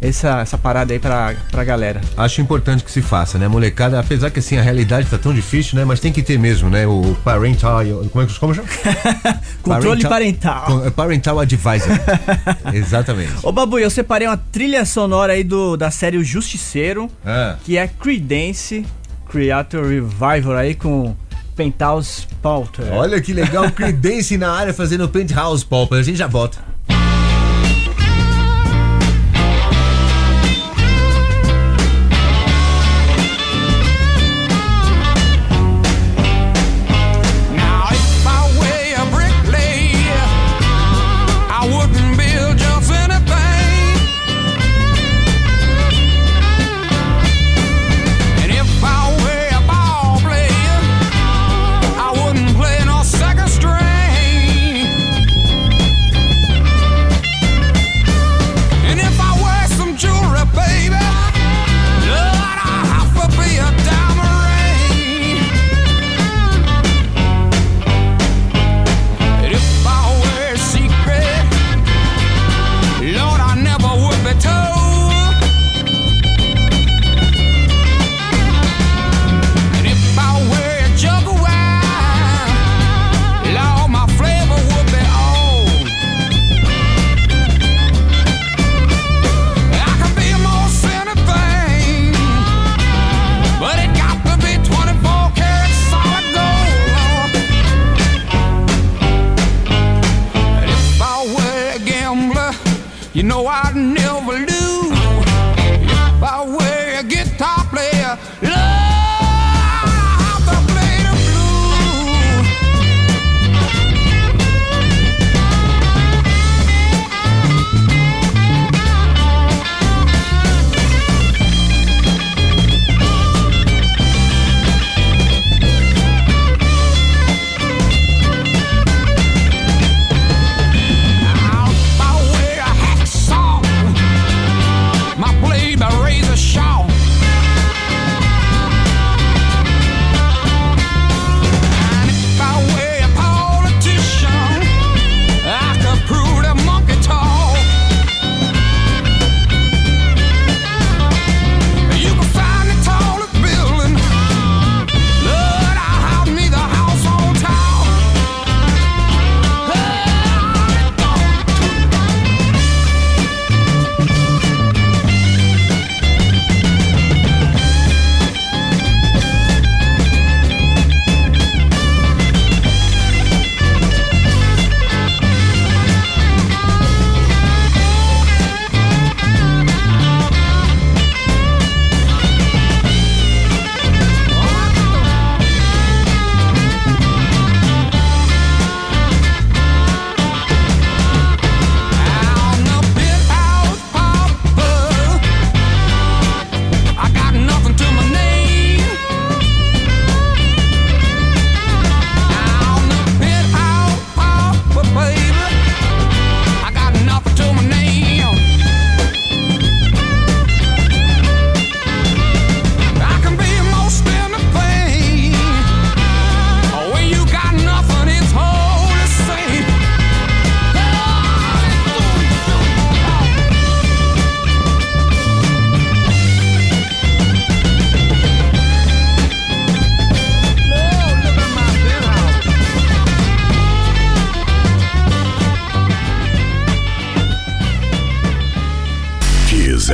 essa, 0.02 0.40
essa 0.40 0.58
parada 0.58 0.92
aí 0.92 0.98
pra, 0.98 1.34
pra 1.50 1.62
galera. 1.64 2.00
Acho 2.16 2.40
importante 2.40 2.82
que 2.84 2.90
se 2.90 3.00
faça, 3.00 3.38
né, 3.38 3.46
molecada? 3.48 3.98
Apesar 4.00 4.30
que 4.30 4.40
assim 4.40 4.58
a 4.58 4.62
realidade 4.62 5.06
tá 5.08 5.16
tão 5.16 5.32
difícil, 5.32 5.78
né? 5.78 5.84
Mas 5.84 6.00
tem 6.00 6.12
que 6.12 6.22
ter 6.22 6.38
mesmo, 6.38 6.68
né? 6.68 6.86
O 6.86 7.16
parental. 7.24 7.80
Como 8.10 8.24
é 8.24 8.26
que 8.26 8.38
como 8.38 8.54
chama? 8.54 8.68
Controle 9.62 10.02
parental. 10.02 10.64
Co- 10.66 10.90
Parental 10.90 11.38
Advisor. 11.40 11.92
Exatamente. 12.74 13.32
Ô 13.42 13.52
Babu, 13.52 13.78
eu 13.78 13.90
separei 13.90 14.26
uma 14.26 14.36
trilha 14.36 14.84
sonora 14.84 15.32
aí 15.34 15.44
do, 15.44 15.76
da 15.76 15.90
série 15.90 16.16
O 16.16 16.24
Justiceiro, 16.24 17.08
Ah. 17.24 17.56
que 17.64 17.76
é 17.76 17.86
Credence 17.86 18.84
Creator 19.30 19.86
Revival 19.86 20.56
aí 20.56 20.74
com 20.74 21.14
Penthouse 21.56 22.26
Pauter. 22.42 22.86
Olha 22.92 23.20
que 23.20 23.32
legal, 23.32 23.70
Creedence 23.70 24.36
na 24.36 24.50
área 24.52 24.74
fazendo 24.74 25.08
Penthouse 25.08 25.64
Pop. 25.64 25.94
A 25.94 26.02
gente 26.02 26.16
já 26.18 26.26
volta. 26.26 26.58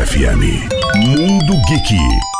FM. 0.04 0.68
Mundo 0.94 1.54
Geek. 1.66 2.37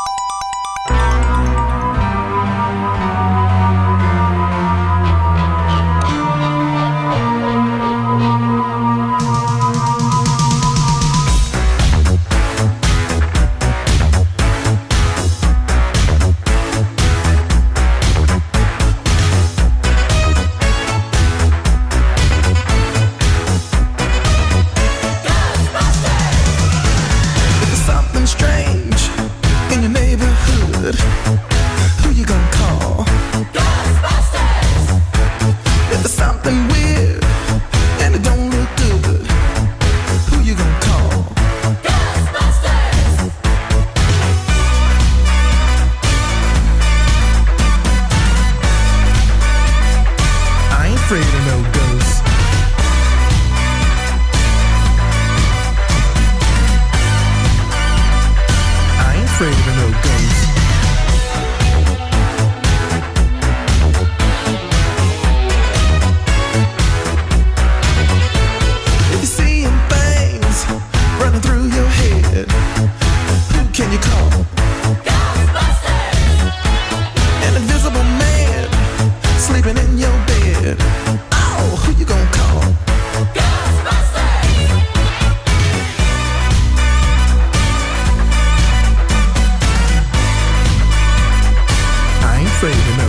I 92.61 92.67
ain't 92.67 93.08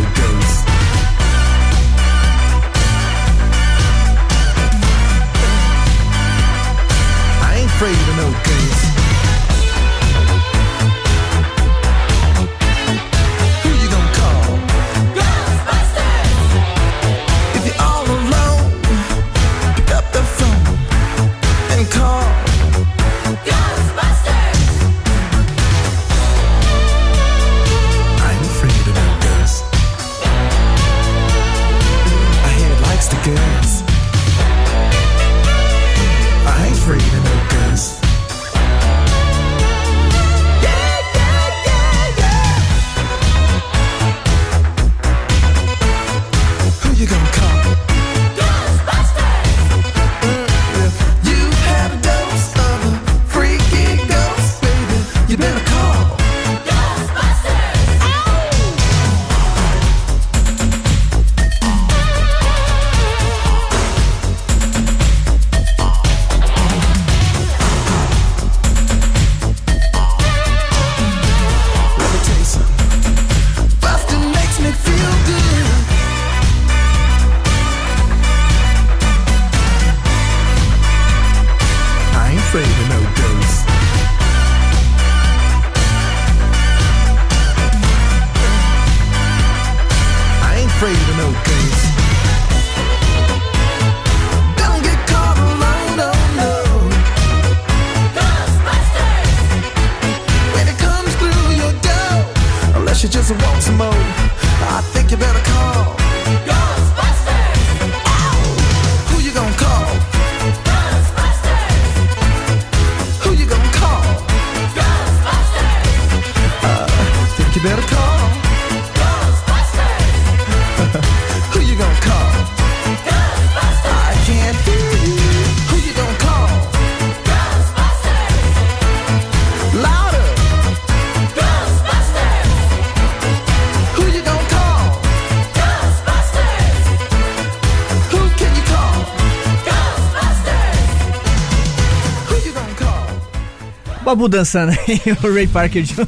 Babu 144.20 144.28
dançando 144.28 144.72
aí, 144.72 145.00
o 145.24 145.32
Ray 145.32 145.46
Parker 145.46 145.82
Jr. 145.82 146.06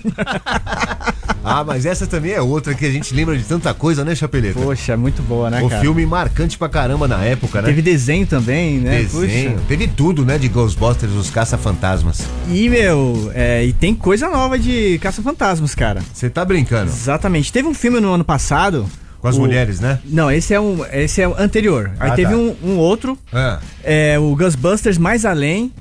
Ah, 1.43 1.65
mas 1.65 1.87
essa 1.87 2.07
também 2.07 2.33
é 2.33 2.41
outra 2.43 2.75
que 2.75 2.85
a 2.85 2.91
gente 2.91 3.15
lembra 3.15 3.37
de 3.39 3.43
tanta 3.45 3.73
coisa, 3.73 4.05
né, 4.05 4.15
Chapeleta? 4.15 4.61
Poxa, 4.61 4.97
muito 4.99 5.23
boa, 5.23 5.49
né, 5.49 5.63
o 5.63 5.69
cara? 5.69 5.81
filme 5.81 6.05
marcante 6.05 6.59
pra 6.59 6.69
caramba 6.69 7.09
na 7.09 7.25
época, 7.25 7.63
né? 7.63 7.69
Teve 7.69 7.81
desenho 7.81 8.27
também, 8.27 8.79
né? 8.79 8.99
desenho, 9.03 9.53
Puxa. 9.53 9.65
teve 9.67 9.89
tudo, 9.89 10.25
né, 10.27 10.37
de 10.39 10.47
Ghostbusters, 10.49 11.13
os 11.13 11.31
caça-fantasmas. 11.31 12.21
E, 12.51 12.69
meu, 12.69 13.33
é, 13.35 13.65
e 13.65 13.73
tem 13.73 13.95
coisa 13.95 14.29
nova 14.29 14.59
de 14.59 14.99
Caça-Fantasmas, 15.01 15.75
cara. 15.75 16.03
Você 16.13 16.29
tá 16.29 16.45
brincando? 16.45 16.91
Exatamente. 16.91 17.51
Teve 17.51 17.67
um 17.67 17.75
filme 17.75 17.99
no 17.99 18.13
ano 18.13 18.25
passado. 18.25 18.87
Com 19.21 19.29
as 19.29 19.37
o- 19.37 19.41
mulheres, 19.41 19.79
né? 19.81 20.01
Não, 20.05 20.31
esse 20.31 20.53
é 20.53 20.61
um, 20.61 20.85
esse 20.93 21.23
é 21.23 21.29
o 21.29 21.35
anterior. 21.39 21.93
Aí 22.01 22.11
Ah, 22.11 22.15
teve 22.15 22.33
tá. 22.33 22.37
um, 22.37 22.57
um 22.65 22.77
outro, 22.77 23.17
Ah, 23.33 23.61
é, 23.85 24.19
o 24.19 24.35
Ghostbusters 24.35 24.99
Mais 24.99 25.25
Além, 25.25 25.73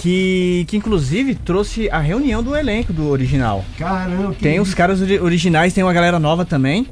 que, 0.00 0.64
que 0.68 0.76
inclusive 0.76 1.34
trouxe 1.34 1.88
a 1.90 1.98
reunião 2.00 2.42
do 2.42 2.56
elenco 2.56 2.92
do 2.92 3.08
original. 3.08 3.64
caramba, 3.78 4.34
Tem 4.40 4.58
os 4.60 4.72
caras 4.74 5.00
ori- 5.00 5.18
originais, 5.20 5.72
tem 5.72 5.84
uma 5.84 5.92
galera 5.92 6.18
nova 6.18 6.44
também. 6.44 6.86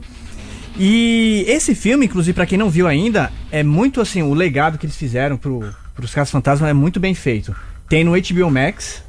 E 0.78 1.44
esse 1.48 1.74
filme, 1.74 2.06
inclusive, 2.06 2.34
pra 2.34 2.46
quem 2.46 2.56
não 2.58 2.70
viu 2.70 2.86
ainda, 2.86 3.32
é 3.50 3.62
muito 3.62 4.00
assim, 4.00 4.22
o 4.22 4.32
legado 4.32 4.78
que 4.78 4.86
eles 4.86 4.96
fizeram 4.96 5.36
pro, 5.36 5.74
pros 5.94 6.14
Casos 6.14 6.30
Fantasmas 6.30 6.70
é 6.70 6.72
muito 6.72 7.00
bem 7.00 7.14
feito. 7.14 7.54
Tem 7.88 8.04
no 8.04 8.12
HBO 8.12 8.50
Max. 8.50 9.02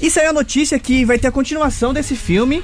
E 0.00 0.10
saiu 0.10 0.30
a 0.30 0.32
notícia 0.32 0.78
que 0.78 1.04
vai 1.04 1.18
ter 1.18 1.28
a 1.28 1.32
continuação 1.32 1.94
desse 1.94 2.14
filme 2.14 2.62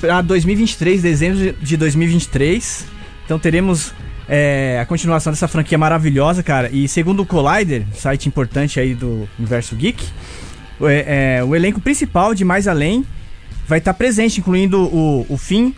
pra 0.00 0.20
2023, 0.20 1.00
dezembro 1.00 1.38
de- 1.38 1.52
de 1.52 1.76
2023. 1.76 2.84
Então 3.24 3.38
teremos 3.38 3.94
é, 4.28 4.78
a 4.80 4.84
continuação 4.84 5.32
dessa 5.32 5.48
franquia 5.48 5.78
maravilhosa, 5.78 6.42
cara. 6.42 6.68
E 6.70 6.86
segundo 6.86 7.22
o 7.22 7.26
Collider, 7.26 7.84
site 7.94 8.28
importante 8.28 8.78
aí 8.78 8.94
do 8.94 9.28
Universo 9.38 9.74
Geek, 9.74 10.04
o, 10.78 10.86
é, 10.86 11.38
é, 11.38 11.44
o 11.44 11.56
elenco 11.56 11.80
principal 11.80 12.34
de 12.34 12.44
Mais 12.44 12.68
Além 12.68 13.06
vai 13.66 13.78
estar 13.78 13.94
presente, 13.94 14.40
incluindo 14.40 14.82
o, 14.82 15.26
o 15.28 15.36
Finn 15.36 15.72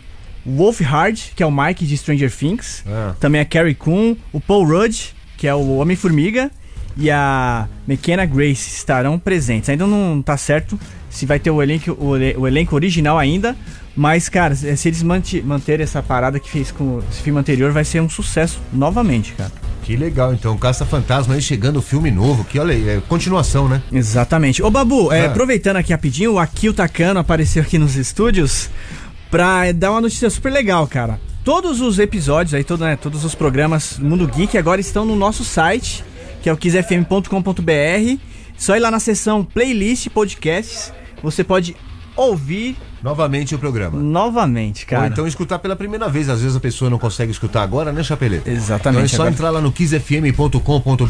Wolfhard, 0.45 1.33
que 1.35 1.43
é 1.43 1.45
o 1.45 1.51
Mike 1.51 1.85
de 1.85 1.97
Stranger 1.97 2.31
Things. 2.31 2.83
Ah. 2.87 3.15
Também 3.19 3.39
a 3.39 3.45
Carrie 3.45 3.75
Coon, 3.75 4.15
o 4.33 4.39
Paul 4.39 4.65
Rudd, 4.65 5.13
que 5.37 5.47
é 5.47 5.55
o 5.55 5.77
Homem-Formiga, 5.77 6.51
e 6.97 7.09
a 7.09 7.67
McKenna 7.87 8.25
Grace 8.25 8.69
estarão 8.75 9.17
presentes. 9.17 9.69
Ainda 9.69 9.87
não 9.87 10.21
tá 10.21 10.35
certo 10.35 10.79
se 11.11 11.25
vai 11.27 11.37
ter 11.39 11.51
o 11.51 11.61
elenco, 11.61 11.91
o, 11.91 12.13
o 12.41 12.47
elenco 12.47 12.73
original 12.73 13.19
ainda, 13.19 13.55
mas, 13.95 14.27
cara, 14.29 14.55
se 14.55 14.87
eles 14.87 15.03
manterem 15.03 15.83
essa 15.83 16.01
parada 16.01 16.39
que 16.39 16.49
fez 16.49 16.71
com 16.71 17.01
esse 17.11 17.21
filme 17.21 17.39
anterior, 17.39 17.71
vai 17.71 17.83
ser 17.85 18.01
um 18.01 18.09
sucesso 18.09 18.59
novamente, 18.73 19.33
cara. 19.33 19.51
Que 19.83 19.95
legal, 19.97 20.33
então. 20.33 20.57
Caça-Fantasma 20.57 21.33
aí 21.33 21.41
chegando 21.41 21.77
o 21.77 21.81
filme 21.81 22.09
novo, 22.09 22.43
que 22.45 22.57
olha 22.57 22.73
aí, 22.73 22.87
é 22.87 23.01
continuação, 23.09 23.67
né? 23.67 23.81
Exatamente. 23.91 24.63
Ô, 24.63 24.71
Babu, 24.71 25.11
é, 25.11 25.25
Ah. 25.25 25.27
aproveitando 25.27 25.75
aqui 25.77 25.91
rapidinho, 25.91 26.33
o 26.33 26.39
Akil 26.39 26.73
Takano 26.73 27.19
apareceu 27.19 27.61
aqui 27.61 27.77
nos 27.77 27.95
estúdios 27.97 28.69
pra 29.29 29.71
dar 29.73 29.91
uma 29.91 30.01
notícia 30.01 30.29
super 30.29 30.51
legal, 30.51 30.87
cara. 30.87 31.19
Todos 31.43 31.81
os 31.81 31.97
episódios 31.99 32.53
aí, 32.53 32.63
todo, 32.63 32.85
né, 32.85 32.95
todos 32.95 33.25
os 33.25 33.33
programas 33.35 33.97
Mundo 33.97 34.27
Geek 34.27 34.57
agora 34.57 34.79
estão 34.79 35.03
no 35.05 35.15
nosso 35.15 35.43
site, 35.43 36.03
que 36.41 36.47
é 36.49 36.53
o 36.53 36.57
kizfm.com.br. 36.57 38.17
Só 38.57 38.75
ir 38.77 38.79
lá 38.79 38.91
na 38.91 38.99
seção 38.99 39.43
Playlist 39.43 40.07
Podcasts, 40.09 40.93
você 41.21 41.43
pode 41.43 41.75
ouvir 42.15 42.75
Novamente 43.03 43.55
o 43.55 43.57
programa. 43.57 43.99
Novamente, 43.99 44.85
cara. 44.85 45.01
Ou 45.03 45.07
então 45.07 45.27
escutar 45.27 45.57
pela 45.57 45.75
primeira 45.75 46.07
vez. 46.07 46.29
Às 46.29 46.41
vezes 46.41 46.55
a 46.55 46.59
pessoa 46.59 46.87
não 46.87 46.99
consegue 46.99 47.31
escutar 47.31 47.63
agora, 47.63 47.91
né, 47.91 48.03
Chapeleta? 48.03 48.47
Exatamente, 48.47 49.05
Então 49.05 49.05
é 49.05 49.07
só 49.07 49.15
agora- 49.23 49.31
entrar 49.31 49.49
lá 49.49 49.59
no 49.59 49.71
kissfm.com.br. 49.71 51.09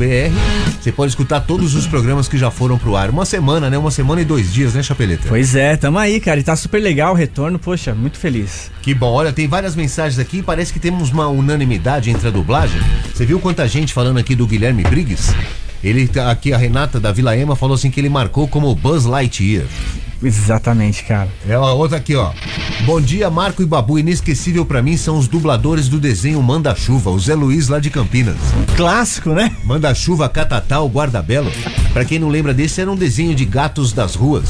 Você 0.80 0.92
pode 0.92 1.10
escutar 1.12 1.42
todos 1.42 1.76
os 1.76 1.86
programas 1.86 2.30
que 2.30 2.38
já 2.38 2.50
foram 2.50 2.78
pro 2.78 2.96
ar. 2.96 3.10
Uma 3.10 3.26
semana, 3.26 3.70
né? 3.70 3.78
Uma 3.78 3.92
semana 3.92 4.22
e 4.22 4.26
dois 4.26 4.54
dias, 4.54 4.74
né, 4.74 4.82
Chapeleta? 4.82 5.26
Pois 5.28 5.54
é, 5.54 5.76
tamo 5.76 6.00
aí, 6.00 6.22
cara. 6.22 6.40
E 6.40 6.44
tá 6.44 6.56
super 6.56 6.80
legal 6.82 7.12
o 7.14 7.16
retorno, 7.18 7.60
poxa, 7.60 7.94
muito 7.94 8.18
feliz. 8.18 8.72
Que 8.82 8.94
bom, 8.94 9.12
olha, 9.12 9.34
tem 9.34 9.48
várias 9.50 9.76
mensagens 9.76 10.18
aqui 10.18 10.42
parece 10.42 10.72
que 10.72 10.80
temos 10.80 11.12
uma 11.12 11.28
unanimidade 11.28 12.10
entre 12.10 12.26
a 12.30 12.32
dublagem. 12.32 12.80
Você 13.14 13.26
viu 13.26 13.38
quanta 13.40 13.68
gente 13.68 13.94
falando 13.94 14.18
aqui 14.18 14.34
do 14.34 14.48
Guilherme 14.48 14.84
Briggs? 14.84 15.34
Ele, 15.84 16.08
tá- 16.08 16.30
aqui 16.30 16.54
a 16.54 16.58
Renata 16.58 17.00
da 17.00 17.12
Vila 17.12 17.36
Ema 17.36 17.56
falou 17.56 17.76
assim 17.76 17.90
que 17.90 18.00
ele 18.00 18.10
marcou 18.10 18.48
como 18.48 18.74
Buzz 18.76 19.06
Lightyear. 19.06 19.66
Exatamente, 20.24 21.04
cara. 21.04 21.30
É 21.48 21.54
a 21.54 21.62
outra 21.72 21.98
aqui, 21.98 22.16
ó. 22.16 22.32
Bom 22.84 23.00
dia, 23.00 23.30
Marco 23.30 23.62
e 23.62 23.66
Babu. 23.66 24.00
Inesquecível 24.00 24.66
pra 24.66 24.82
mim 24.82 24.98
são 24.98 25.16
os 25.16 25.28
dubladores 25.28 25.88
do 25.88 26.00
desenho 26.00 26.42
Manda-Chuva, 26.42 27.12
o 27.12 27.20
Zé 27.20 27.36
Luiz 27.36 27.68
lá 27.68 27.80
de 27.80 27.92
Campinas. 27.92 28.38
Clássico, 28.76 29.30
né? 29.30 29.56
Manda-chuva, 29.64 30.28
Catatal, 30.28 30.88
Guarda-Belo. 30.90 31.52
Pra 31.94 32.04
quem 32.04 32.18
não 32.18 32.28
lembra 32.28 32.56
desse, 32.56 32.82
era 32.82 32.92
um 32.92 32.96
desenho 32.96 33.36
de 33.36 33.46
gatos 33.46 33.94
das 33.94 34.16
ruas. 34.16 34.50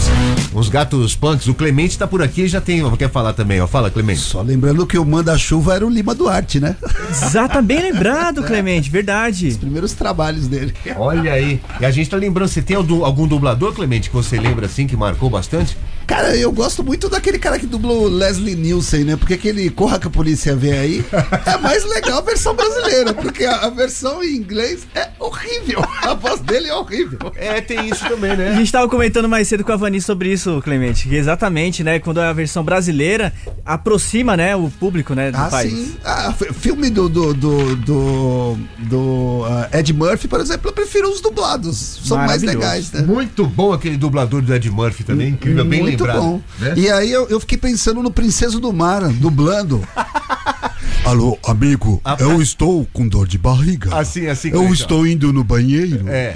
Uns 0.56 0.70
gatos 0.70 1.14
punks. 1.14 1.48
O 1.48 1.54
Clemente 1.54 1.98
tá 1.98 2.08
por 2.08 2.22
aqui 2.22 2.44
e 2.44 2.48
já 2.48 2.62
tem. 2.62 2.90
Quer 2.96 3.12
falar 3.12 3.34
também, 3.34 3.60
ó. 3.60 3.68
Fala, 3.68 3.92
Clemente. 3.92 4.22
Só 4.22 4.42
lembrando 4.42 4.88
que 4.88 4.98
o 4.98 5.06
manda-chuva 5.06 5.76
era 5.76 5.86
o 5.86 5.90
Lima 5.90 6.16
Duarte, 6.16 6.58
né? 6.62 6.78
Exato, 7.10 7.62
bem 7.62 7.82
lembrado, 7.82 8.44
Clemente, 8.44 8.90
verdade. 8.90 9.58
Primeiros 9.60 9.92
trabalhos 9.92 10.48
dele. 10.48 10.74
Olha 10.96 11.34
aí. 11.34 11.60
E 11.82 11.86
a 11.86 11.92
gente 11.92 12.10
tá 12.10 12.16
lembrando, 12.16 12.48
você 12.48 12.62
tem 12.62 12.78
algum 12.78 13.28
dublador, 13.28 13.74
Clemente, 13.74 14.10
que 14.10 14.16
você 14.16 14.40
lembra 14.40 14.68
assim, 14.68 14.88
que 14.88 14.96
marcou 14.96 15.30
bastante? 15.30 15.76
Cara, 16.12 16.36
eu 16.36 16.52
gosto 16.52 16.84
muito 16.84 17.08
daquele 17.08 17.40
cara 17.40 17.58
que 17.58 17.66
dublou 17.66 18.10
Leslie 18.10 18.54
Nielsen, 18.54 19.06
né? 19.06 19.16
Porque 19.16 19.34
aquele 19.36 19.70
Corra 19.70 19.98
que 19.98 20.08
a 20.08 20.10
Polícia 20.10 20.54
Vem 20.58 20.74
aí 20.74 21.06
é 21.46 21.58
mais 21.58 21.86
legal 21.86 22.18
a 22.18 22.22
versão 22.22 22.54
brasileira, 22.54 23.14
porque 23.14 23.46
a, 23.46 23.62
a 23.62 23.70
versão 23.70 24.22
em 24.22 24.36
inglês 24.36 24.86
é 24.94 25.08
horrível. 25.18 25.82
A 26.02 26.14
voz 26.14 26.42
dele 26.42 26.68
é 26.68 26.76
horrível. 26.76 27.18
É, 27.38 27.62
tem 27.62 27.88
isso 27.88 28.04
também, 28.10 28.32
A 28.32 28.36
né? 28.36 28.56
gente 28.58 28.70
tava 28.70 28.90
comentando 28.90 29.30
mais 29.30 29.48
cedo 29.48 29.64
com 29.64 29.72
a 29.72 29.78
Vani 29.78 30.02
sobre 30.02 30.34
isso, 30.34 30.62
Clemente. 30.62 31.08
Que 31.08 31.16
exatamente, 31.16 31.82
né? 31.82 31.98
Quando 31.98 32.20
é 32.20 32.28
a 32.28 32.34
versão 32.34 32.62
brasileira 32.62 33.32
aproxima, 33.66 34.36
né, 34.36 34.54
o 34.54 34.70
público, 34.70 35.14
né, 35.16 35.32
do 35.32 35.38
Ah, 35.38 35.46
país. 35.50 35.72
sim. 35.72 35.96
Ah, 36.04 36.34
filme 36.60 36.90
do, 36.90 37.08
do, 37.08 37.34
do, 37.34 37.76
do, 37.78 38.58
do, 38.80 39.44
ah, 39.46 39.70
Ed 39.80 39.94
Murphy, 39.94 40.28
por 40.28 40.42
exemplo, 40.42 40.68
eu 40.70 40.74
prefiro 40.74 41.10
os 41.10 41.22
dublados. 41.22 42.02
São 42.04 42.18
mais 42.18 42.44
legais, 42.44 42.92
né? 42.92 43.02
Muito 43.02 43.46
bom 43.48 43.72
aquele 43.72 43.96
dublador 43.96 44.42
do 44.42 44.54
Ed 44.54 44.70
Murphy 44.70 45.06
também, 45.06 45.30
incrível, 45.30 45.64
bem 45.64 46.01
Muito 46.02 46.08
lembrado. 46.08 46.22
bom. 46.22 46.42
né? 46.60 46.74
E 46.78 46.90
aí 46.90 47.12
eu, 47.12 47.28
eu 47.30 47.40
fiquei 47.40 47.58
pensando 47.58 48.02
no 48.02 48.12
Princeso 48.12 48.60
do 48.60 48.72
Mar, 48.74 49.08
dublando. 49.14 49.82
Alô, 51.06 51.38
amigo, 51.46 52.00
Ah, 52.06 52.16
eu 52.20 52.42
estou 52.42 52.88
com 52.94 53.08
dor 53.08 53.28
de 53.28 53.38
barriga. 53.38 53.96
Assim, 53.96 54.28
assim, 54.28 54.50
Eu 54.50 54.72
estou 54.72 55.06
indo 55.06 55.34
no 55.34 55.44
banheiro. 55.44 56.08
É. 56.08 56.36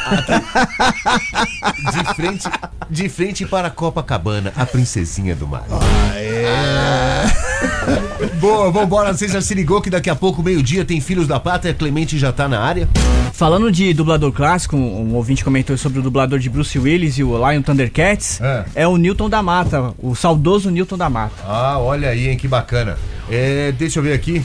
De 1.92 2.14
frente, 2.14 2.48
de 2.88 3.08
frente 3.08 3.46
para 3.46 3.70
Copacabana, 3.70 4.52
a 4.56 4.66
princesinha 4.66 5.34
do 5.34 5.46
mar. 5.46 5.64
Boa, 8.40 8.70
vambora. 8.70 9.12
Você 9.12 9.28
já 9.28 9.40
se 9.40 9.54
ligou 9.54 9.80
que 9.80 9.90
daqui 9.90 10.10
a 10.10 10.16
pouco, 10.16 10.42
meio-dia, 10.42 10.84
tem 10.84 11.00
Filhos 11.00 11.26
da 11.26 11.40
Pátria. 11.40 11.74
Clemente 11.74 12.18
já 12.18 12.32
tá 12.32 12.48
na 12.48 12.60
área. 12.60 12.88
Falando 13.32 13.70
de 13.70 13.92
dublador 13.94 14.32
clássico, 14.32 14.76
um, 14.76 15.10
um 15.10 15.14
ouvinte 15.14 15.44
comentou 15.44 15.76
sobre 15.76 16.00
o 16.00 16.02
dublador 16.02 16.38
de 16.38 16.48
Bruce 16.48 16.78
Willis 16.78 17.18
e 17.18 17.24
o 17.24 17.36
Lion 17.36 17.62
Thundercats. 17.62 18.40
É. 18.40 18.64
É, 18.74 18.88
o 18.88 18.96
Newton 18.96 19.28
da 19.28 19.42
Mata, 19.42 19.94
o 19.98 20.14
saudoso 20.14 20.70
Newton 20.70 20.98
da 20.98 21.08
Mata. 21.08 21.34
Ah, 21.46 21.78
olha 21.78 22.10
aí, 22.10 22.28
hein, 22.28 22.36
que 22.36 22.48
bacana. 22.48 22.98
É, 23.30 23.72
deixa 23.72 23.98
eu 23.98 24.02
ver 24.02 24.12
aqui. 24.12 24.44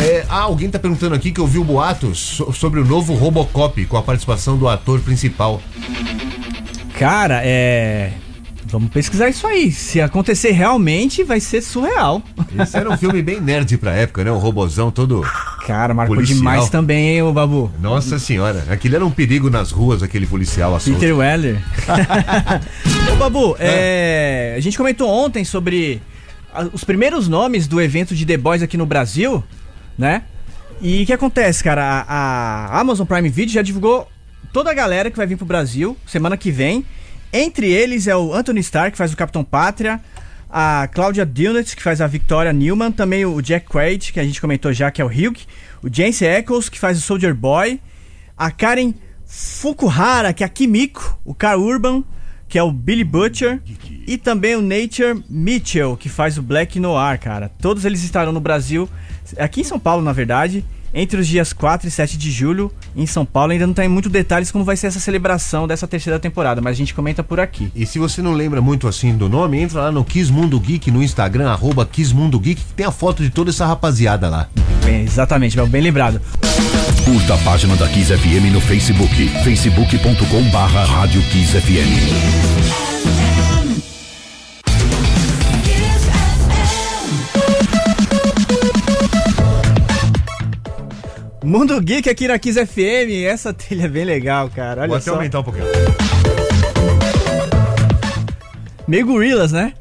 É, 0.00 0.24
ah, 0.28 0.40
alguém 0.42 0.68
tá 0.70 0.78
perguntando 0.78 1.14
aqui 1.14 1.32
que 1.32 1.40
ouviu 1.40 1.64
boatos 1.64 2.18
so- 2.18 2.52
sobre 2.52 2.80
o 2.80 2.84
novo 2.84 3.14
Robocop 3.14 3.84
com 3.86 3.96
a 3.96 4.02
participação 4.02 4.56
do 4.56 4.68
ator 4.68 5.00
principal. 5.00 5.60
Cara, 6.98 7.40
é. 7.44 8.12
Vamos 8.68 8.90
pesquisar 8.90 9.28
isso 9.28 9.46
aí. 9.46 9.70
Se 9.70 10.00
acontecer 10.00 10.50
realmente, 10.50 11.22
vai 11.22 11.38
ser 11.38 11.60
surreal. 11.62 12.20
Esse 12.60 12.76
era 12.76 12.90
um 12.90 12.96
filme 12.98 13.22
bem 13.22 13.40
nerd 13.40 13.78
pra 13.78 13.92
época, 13.92 14.24
né? 14.24 14.32
Um 14.32 14.38
robozão 14.38 14.90
todo. 14.90 15.24
Cara, 15.66 15.94
marcou 15.94 16.16
Policial. 16.16 16.38
demais 16.38 16.68
também, 16.68 17.10
hein, 17.10 17.22
ô 17.22 17.32
Babu? 17.32 17.70
Nossa 17.80 18.18
senhora, 18.18 18.64
aquilo 18.68 18.96
era 18.96 19.06
um 19.06 19.10
perigo 19.10 19.48
nas 19.48 19.70
ruas, 19.70 20.02
aquele 20.02 20.26
policial 20.26 20.74
assunto. 20.74 20.98
Peter 20.98 21.16
Weller. 21.16 21.62
Ô, 23.12 23.16
Babu, 23.16 23.56
é, 23.60 24.54
a 24.56 24.60
gente 24.60 24.76
comentou 24.76 25.08
ontem 25.08 25.44
sobre 25.44 26.02
os 26.72 26.82
primeiros 26.82 27.28
nomes 27.28 27.68
do 27.68 27.80
evento 27.80 28.14
de 28.16 28.26
The 28.26 28.36
Boys 28.36 28.62
aqui 28.62 28.76
no 28.76 28.84
Brasil, 28.86 29.44
né? 29.96 30.22
E 30.80 31.02
o 31.02 31.06
que 31.06 31.12
acontece, 31.12 31.64
cara? 31.64 31.82
A, 32.06 32.66
a 32.66 32.80
Amazon 32.80 33.06
Prime 33.06 33.28
Video 33.28 33.54
já 33.54 33.62
divulgou 33.62 34.08
toda 34.52 34.70
a 34.70 34.74
galera 34.74 35.10
que 35.10 35.16
vai 35.16 35.26
vir 35.26 35.36
pro 35.36 35.46
Brasil 35.46 35.96
semana 36.06 36.36
que 36.36 36.50
vem. 36.50 36.84
Entre 37.32 37.70
eles 37.70 38.06
é 38.06 38.16
o 38.16 38.32
Anthony 38.34 38.60
Starr, 38.60 38.90
que 38.90 38.98
faz 38.98 39.12
o 39.12 39.16
Capitão 39.16 39.42
Pátria, 39.44 40.00
a 40.50 40.88
Claudia 40.92 41.26
Dilnett, 41.26 41.74
que 41.76 41.82
faz 41.82 42.00
a 42.00 42.06
Victoria 42.06 42.52
Newman, 42.52 42.92
também 42.92 43.24
o 43.24 43.40
Jack 43.42 43.66
Quaid, 43.66 44.12
que 44.12 44.20
a 44.20 44.24
gente 44.24 44.40
comentou 44.40 44.72
já, 44.72 44.90
que 44.90 45.02
é 45.02 45.04
o 45.04 45.08
Hugh, 45.08 45.36
o 45.82 45.88
James 45.92 46.20
Eccles, 46.22 46.68
que 46.68 46.78
faz 46.78 46.98
o 46.98 47.00
Soldier 47.00 47.34
Boy, 47.34 47.80
a 48.36 48.50
Karen 48.50 48.94
Fukuhara, 49.26 50.32
que 50.32 50.42
é 50.42 50.46
a 50.46 50.48
Kimiko, 50.48 51.18
o 51.24 51.34
Carl 51.34 51.60
Urban, 51.60 52.04
que 52.48 52.58
é 52.58 52.62
o 52.62 52.70
Billy 52.70 53.04
Butcher, 53.04 53.60
e 54.06 54.16
também 54.16 54.54
o 54.54 54.62
Nature 54.62 55.22
Mitchell, 55.28 55.96
que 55.96 56.08
faz 56.08 56.38
o 56.38 56.42
Black 56.42 56.78
Noir, 56.78 57.18
cara. 57.18 57.50
Todos 57.60 57.84
eles 57.84 58.04
estarão 58.04 58.32
no 58.32 58.40
Brasil, 58.40 58.88
aqui 59.38 59.62
em 59.62 59.64
São 59.64 59.78
Paulo, 59.78 60.02
na 60.02 60.12
verdade, 60.12 60.64
entre 60.92 61.20
os 61.20 61.26
dias 61.26 61.52
4 61.52 61.88
e 61.88 61.90
7 61.90 62.16
de 62.16 62.30
julho, 62.30 62.72
em 62.94 63.06
São 63.06 63.24
Paulo. 63.24 63.52
Ainda 63.52 63.66
não 63.66 63.74
tem 63.74 63.88
muito 63.88 64.08
detalhes 64.08 64.50
como 64.50 64.64
vai 64.64 64.76
ser 64.76 64.88
essa 64.88 65.00
celebração 65.00 65.66
dessa 65.66 65.86
terceira 65.86 66.18
temporada, 66.18 66.60
mas 66.60 66.72
a 66.72 66.76
gente 66.76 66.94
comenta 66.94 67.22
por 67.22 67.40
aqui. 67.40 67.70
E 67.74 67.86
se 67.86 67.98
você 67.98 68.22
não 68.22 68.32
lembra 68.32 68.60
muito 68.60 68.88
assim 68.88 69.16
do 69.16 69.28
nome, 69.28 69.60
entra 69.60 69.82
lá 69.82 69.92
no 69.92 70.04
Kiss 70.04 70.32
Mundo 70.32 70.58
Geek 70.58 70.90
no 70.90 71.02
Instagram, 71.02 71.50
arroba 71.50 71.86
Kiss 71.86 72.14
Mundo 72.14 72.38
Geek, 72.38 72.62
que 72.62 72.74
tem 72.74 72.86
a 72.86 72.92
foto 72.92 73.22
de 73.22 73.30
toda 73.30 73.50
essa 73.50 73.66
rapaziada 73.66 74.28
lá. 74.28 74.48
Bem, 74.84 75.02
exatamente, 75.02 75.60
bem 75.66 75.82
lembrado. 75.82 76.20
Curta 77.04 77.34
a 77.34 77.38
página 77.38 77.76
da 77.76 77.88
Kiss 77.88 78.12
FM 78.16 78.52
no 78.52 78.60
Facebook, 78.60 79.28
facebook.com 79.44 80.42
barra 80.50 80.84
Rádio 80.84 81.22
Kiss 81.30 81.60
FM. 81.60 83.35
Mundo 91.46 91.80
Geek 91.80 92.10
aqui 92.10 92.26
na 92.26 92.40
Kiss 92.40 92.58
FM, 92.66 93.24
essa 93.24 93.52
trilha 93.54 93.84
é 93.84 93.88
bem 93.88 94.04
legal, 94.04 94.50
cara. 94.50 94.80
Olha 94.80 94.88
Vou 94.88 94.96
até 94.96 95.04
só. 95.04 95.14
aumentar 95.14 95.38
um 95.38 95.44
pouquinho. 95.44 95.64
Meio 98.88 99.06
gorilas, 99.06 99.52
né? 99.52 99.72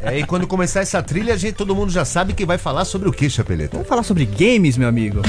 É, 0.00 0.20
e 0.20 0.24
quando 0.24 0.46
começar 0.46 0.80
essa 0.80 1.02
trilha, 1.02 1.34
a 1.34 1.36
gente, 1.36 1.54
todo 1.54 1.74
mundo 1.74 1.90
já 1.90 2.04
sabe 2.04 2.34
que 2.34 2.46
vai 2.46 2.56
falar 2.56 2.84
sobre 2.84 3.08
o 3.08 3.12
que, 3.12 3.28
Chapeleta? 3.28 3.72
Vamos 3.72 3.88
falar 3.88 4.04
sobre 4.04 4.24
games, 4.26 4.76
meu 4.76 4.86
amigo. 4.86 5.22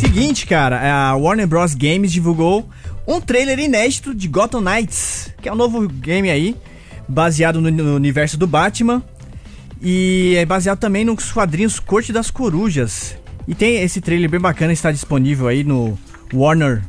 Seguinte, 0.00 0.44
cara, 0.44 0.80
a 0.82 1.14
Warner 1.14 1.46
Bros. 1.46 1.76
Games 1.76 2.10
divulgou 2.10 2.68
um 3.06 3.20
trailer 3.20 3.60
inédito 3.60 4.12
de 4.12 4.26
Gotham 4.26 4.60
Knights, 4.60 5.32
que 5.40 5.48
é 5.48 5.52
um 5.52 5.56
novo 5.56 5.86
game 5.86 6.30
aí, 6.30 6.56
baseado 7.06 7.60
no, 7.60 7.70
no 7.70 7.94
universo 7.94 8.36
do 8.36 8.46
Batman. 8.46 9.04
E 9.80 10.34
é 10.36 10.44
baseado 10.44 10.80
também 10.80 11.04
nos 11.04 11.30
quadrinhos 11.30 11.78
Corte 11.78 12.12
das 12.12 12.28
Corujas. 12.28 13.14
E 13.48 13.54
tem 13.54 13.76
esse 13.82 14.00
trailer 14.00 14.28
bem 14.30 14.38
bacana, 14.38 14.72
está 14.74 14.92
disponível 14.92 15.48
aí 15.48 15.64
no 15.64 15.98
Warner, 16.32 16.82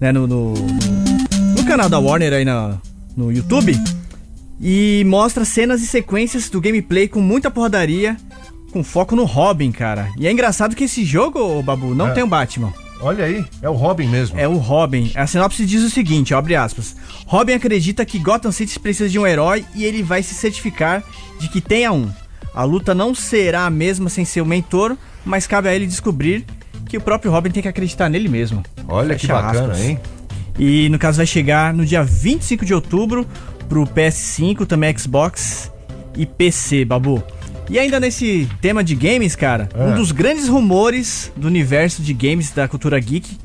né, 0.00 0.10
no, 0.10 0.26
no, 0.26 0.54
no 0.54 1.64
canal 1.66 1.90
da 1.90 1.98
Warner 1.98 2.32
aí 2.32 2.44
na, 2.44 2.78
no 3.14 3.30
YouTube. 3.30 3.78
E 4.60 5.04
mostra 5.06 5.44
cenas 5.44 5.82
e 5.82 5.86
sequências 5.86 6.48
do 6.48 6.60
gameplay 6.60 7.06
com 7.06 7.20
muita 7.20 7.50
porradaria, 7.50 8.16
com 8.72 8.82
foco 8.82 9.14
no 9.14 9.24
Robin, 9.24 9.70
cara. 9.70 10.08
E 10.18 10.26
é 10.26 10.32
engraçado 10.32 10.74
que 10.74 10.84
esse 10.84 11.04
jogo, 11.04 11.38
ô, 11.38 11.62
Babu, 11.62 11.94
não 11.94 12.08
É. 12.08 12.12
tem 12.12 12.22
o 12.22 12.26
Batman. 12.26 12.72
Olha 13.00 13.26
aí, 13.26 13.44
é 13.62 13.68
o 13.68 13.74
Robin 13.74 14.08
mesmo. 14.08 14.36
É 14.40 14.48
o 14.48 14.56
Robin. 14.56 15.12
A 15.14 15.24
sinopse 15.26 15.64
diz 15.64 15.84
o 15.84 15.90
seguinte, 15.90 16.34
abre 16.34 16.56
aspas. 16.56 16.96
Robin 17.26 17.52
acredita 17.52 18.04
que 18.04 18.18
Gotham 18.18 18.50
City 18.50 18.80
precisa 18.80 19.08
de 19.08 19.18
um 19.20 19.26
herói 19.26 19.64
e 19.74 19.84
ele 19.84 20.02
vai 20.02 20.20
se 20.22 20.34
certificar 20.34 21.04
de 21.38 21.48
que 21.48 21.60
tenha 21.60 21.92
um. 21.92 22.10
A 22.54 22.64
luta 22.64 22.94
não 22.94 23.14
será 23.14 23.66
a 23.66 23.70
mesma 23.70 24.08
sem 24.08 24.24
seu 24.24 24.44
mentor, 24.44 24.96
mas 25.24 25.46
cabe 25.46 25.68
a 25.68 25.74
ele 25.74 25.86
descobrir 25.86 26.44
que 26.88 26.96
o 26.96 27.00
próprio 27.00 27.30
Robin 27.30 27.50
tem 27.50 27.62
que 27.62 27.68
acreditar 27.68 28.08
nele 28.08 28.28
mesmo. 28.28 28.62
Olha 28.88 29.14
que 29.14 29.22
Fecha 29.26 29.34
bacana, 29.34 29.72
aspas. 29.72 29.80
hein? 29.84 30.00
E 30.58 30.88
no 30.88 30.98
caso 30.98 31.18
vai 31.18 31.26
chegar 31.26 31.72
no 31.72 31.84
dia 31.86 32.02
25 32.02 32.64
de 32.64 32.74
outubro 32.74 33.26
pro 33.68 33.84
PS5, 33.86 34.66
também 34.66 34.96
Xbox 34.96 35.70
e 36.16 36.26
PC, 36.26 36.84
Babu. 36.84 37.22
E 37.70 37.78
ainda 37.78 38.00
nesse 38.00 38.48
tema 38.62 38.82
de 38.82 38.94
games, 38.94 39.36
cara, 39.36 39.68
É. 39.74 39.84
um 39.84 39.94
dos 39.94 40.10
grandes 40.10 40.48
rumores 40.48 41.30
do 41.36 41.46
universo 41.46 42.02
de 42.02 42.12
games 42.14 42.50
da 42.50 42.66
cultura 42.66 42.98
geek 42.98 43.36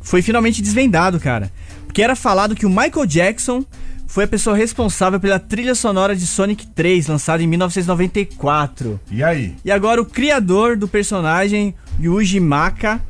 foi 0.00 0.22
finalmente 0.22 0.62
desvendado, 0.62 1.18
cara. 1.20 1.50
Porque 1.86 2.00
era 2.00 2.14
falado 2.16 2.54
que 2.54 2.64
o 2.64 2.70
Michael 2.70 3.04
Jackson 3.06 3.64
foi 4.12 4.24
a 4.24 4.28
pessoa 4.28 4.54
responsável 4.54 5.18
pela 5.18 5.38
trilha 5.38 5.74
sonora 5.74 6.14
de 6.14 6.26
Sonic 6.26 6.66
3, 6.66 7.06
lançada 7.06 7.42
em 7.42 7.46
1994. 7.46 9.00
E 9.10 9.24
aí? 9.24 9.54
E 9.64 9.70
agora 9.72 10.02
o 10.02 10.04
criador 10.04 10.76
do 10.76 10.86
personagem, 10.86 11.74
Yuji 11.98 12.38
Maka, 12.38 13.00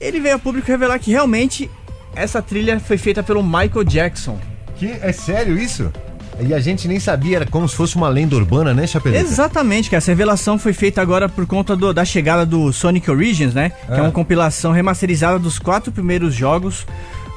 ele 0.00 0.18
veio 0.20 0.36
a 0.36 0.38
público 0.38 0.66
revelar 0.66 0.98
que 0.98 1.10
realmente 1.10 1.70
essa 2.16 2.40
trilha 2.40 2.80
foi 2.80 2.96
feita 2.96 3.22
pelo 3.22 3.42
Michael 3.42 3.84
Jackson. 3.84 4.38
Que, 4.76 4.86
é 5.02 5.12
sério 5.12 5.58
isso? 5.58 5.92
E 6.40 6.54
a 6.54 6.58
gente 6.60 6.88
nem 6.88 6.98
sabia, 6.98 7.36
era 7.36 7.46
como 7.46 7.68
se 7.68 7.76
fosse 7.76 7.94
uma 7.94 8.08
lenda 8.08 8.34
urbana, 8.34 8.72
né, 8.72 8.86
Chapeleta? 8.86 9.22
Exatamente, 9.22 9.90
cara. 9.90 9.98
Essa 9.98 10.12
revelação 10.12 10.58
foi 10.58 10.72
feita 10.72 11.02
agora 11.02 11.28
por 11.28 11.44
conta 11.46 11.76
do- 11.76 11.92
da 11.92 12.06
chegada 12.06 12.46
do 12.46 12.72
Sonic 12.72 13.10
Origins, 13.10 13.52
né? 13.52 13.68
Que 13.84 13.92
é 13.92 13.98
Ah. 13.98 14.02
uma 14.04 14.10
compilação 14.10 14.72
remasterizada 14.72 15.38
dos 15.38 15.58
quatro 15.58 15.92
primeiros 15.92 16.34
jogos 16.34 16.86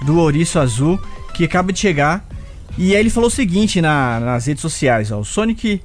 do 0.04 0.18
Ouriço 0.18 0.58
Azul, 0.60 0.98
que 1.34 1.44
acaba 1.44 1.74
de 1.74 1.80
chegar. 1.80 2.26
E 2.78 2.94
aí 2.94 3.00
ele 3.00 3.10
falou 3.10 3.28
o 3.28 3.32
seguinte 3.32 3.82
na- 3.82 4.20
nas 4.20 4.46
redes 4.46 4.62
sociais, 4.62 5.12
ó. 5.12 5.20
O 5.20 5.26
Sonic 5.26 5.82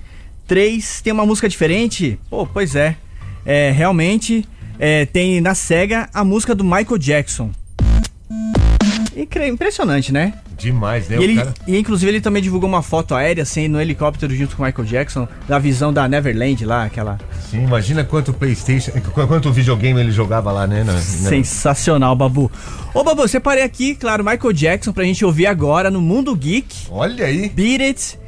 3 0.47 1.01
tem 1.01 1.13
uma 1.13 1.25
música 1.25 1.49
diferente? 1.49 2.19
Pô, 2.29 2.47
pois 2.47 2.75
é. 2.75 2.97
É, 3.47 3.71
realmente, 3.71 4.45
é, 4.79 5.07
tem 5.07 5.41
na 5.41 5.55
SEGA 5.55 6.09
a 6.13 6.25
música 6.25 6.55
do 6.55 6.65
Michael 6.65 6.99
Jackson. 6.99 7.51
Impressionante, 9.49 10.13
né? 10.13 10.35
Demais, 10.61 11.09
né? 11.09 11.17
E, 11.19 11.23
ele, 11.25 11.35
cara- 11.37 11.55
e 11.67 11.79
inclusive 11.79 12.11
ele 12.11 12.21
também 12.21 12.43
divulgou 12.43 12.69
uma 12.69 12.83
foto 12.83 13.15
aérea, 13.15 13.43
assim, 13.43 13.67
no 13.69 13.81
helicóptero 13.81 14.35
junto 14.35 14.57
com 14.57 14.63
o 14.63 14.67
Michael 14.67 14.87
Jackson, 14.87 15.27
da 15.49 15.59
visão 15.59 15.93
da 15.93 16.07
Neverland 16.09 16.65
lá, 16.65 16.85
aquela 16.85 17.19
Sim, 17.51 17.65
imagina 17.65 18.05
quanto 18.05 18.33
Playstation, 18.33 18.93
qu- 18.93 19.27
quanto 19.27 19.51
videogame 19.53 19.99
ele 20.01 20.13
jogava 20.13 20.53
lá, 20.53 20.67
né? 20.67 20.85
na- 20.85 20.93
na- 20.93 21.01
sensacional, 21.01 22.15
Babu. 22.15 22.51
Ô, 22.95 23.03
Babu, 23.03 23.27
separei 23.27 23.65
aqui, 23.65 23.95
claro, 23.95 24.25
Michael 24.25 24.53
Jackson 24.53 24.93
pra 24.93 25.05
gente 25.05 25.25
ouvir 25.25 25.47
agora 25.47 25.91
no 25.91 26.01
Mundo 26.01 26.35
Geek, 26.37 26.87
Olha 26.91 27.27
aí. 27.27 27.49
Beat 27.49 27.81
It, 27.81 28.19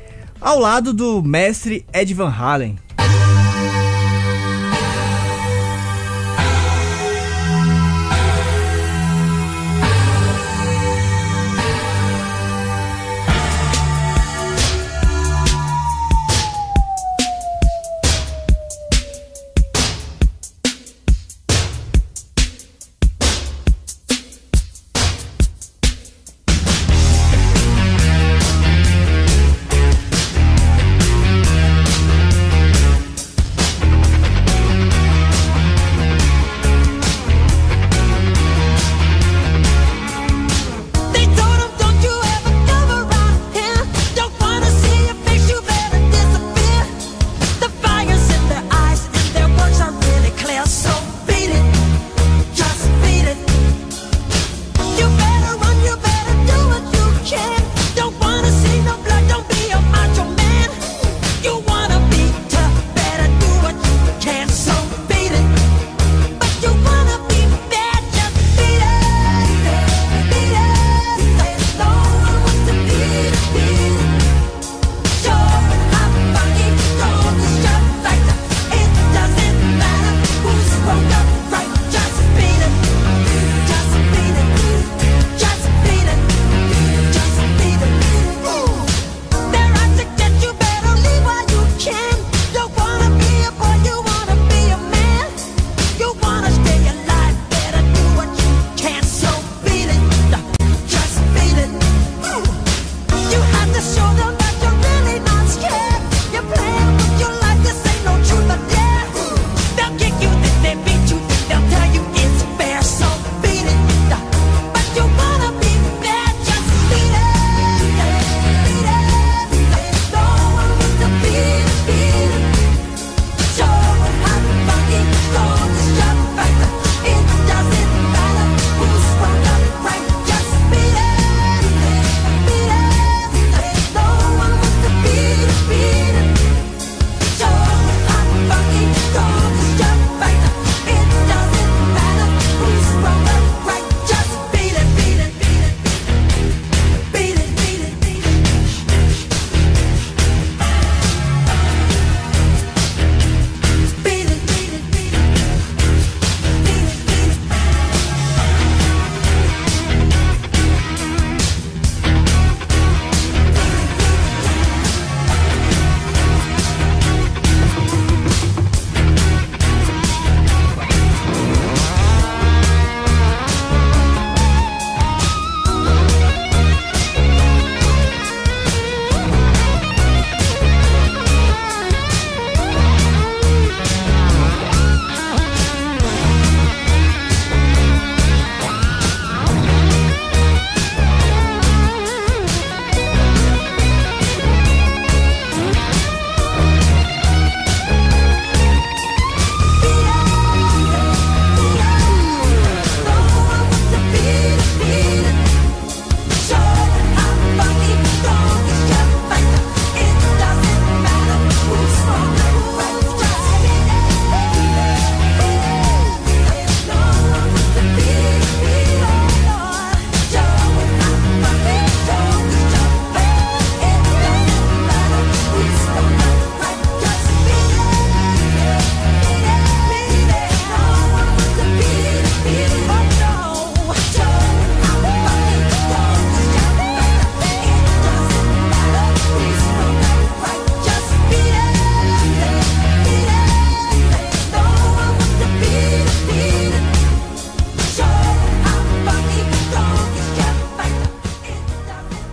ao 0.41 0.59
lado 0.59 0.93
do 0.93 1.23
mestre 1.23 1.85
Ed 1.93 2.13
Van 2.15 2.29
Halen. 2.31 2.77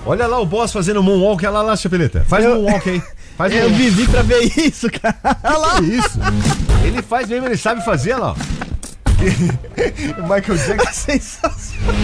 Olha 0.09 0.25
lá 0.25 0.39
o 0.39 0.45
boss 0.45 0.71
fazendo 0.73 1.03
moonwalk, 1.03 1.43
olha 1.45 1.51
lá, 1.51 1.61
lá, 1.61 1.75
Chapeleta. 1.77 2.25
Faz 2.27 2.43
Eu- 2.43 2.55
moonwalk 2.55 2.89
aí. 2.89 3.03
Faz 3.37 3.53
Eu 3.53 3.69
moonwalk. 3.69 3.77
vivi 3.83 4.07
pra 4.07 4.21
ver 4.23 4.51
isso, 4.57 4.87
cara. 4.89 5.15
Olha 5.43 5.57
lá. 5.57 5.75
Que 5.75 5.83
isso? 5.85 6.19
Ele 6.83 7.01
faz 7.03 7.29
mesmo, 7.29 7.45
ele 7.47 7.57
sabe 7.57 7.85
fazer, 7.85 8.13
olha 8.13 8.23
lá. 8.23 8.35
o 10.17 10.21
Michael 10.23 10.57
Jackson. 10.57 10.91
Sensacional. 11.11 11.95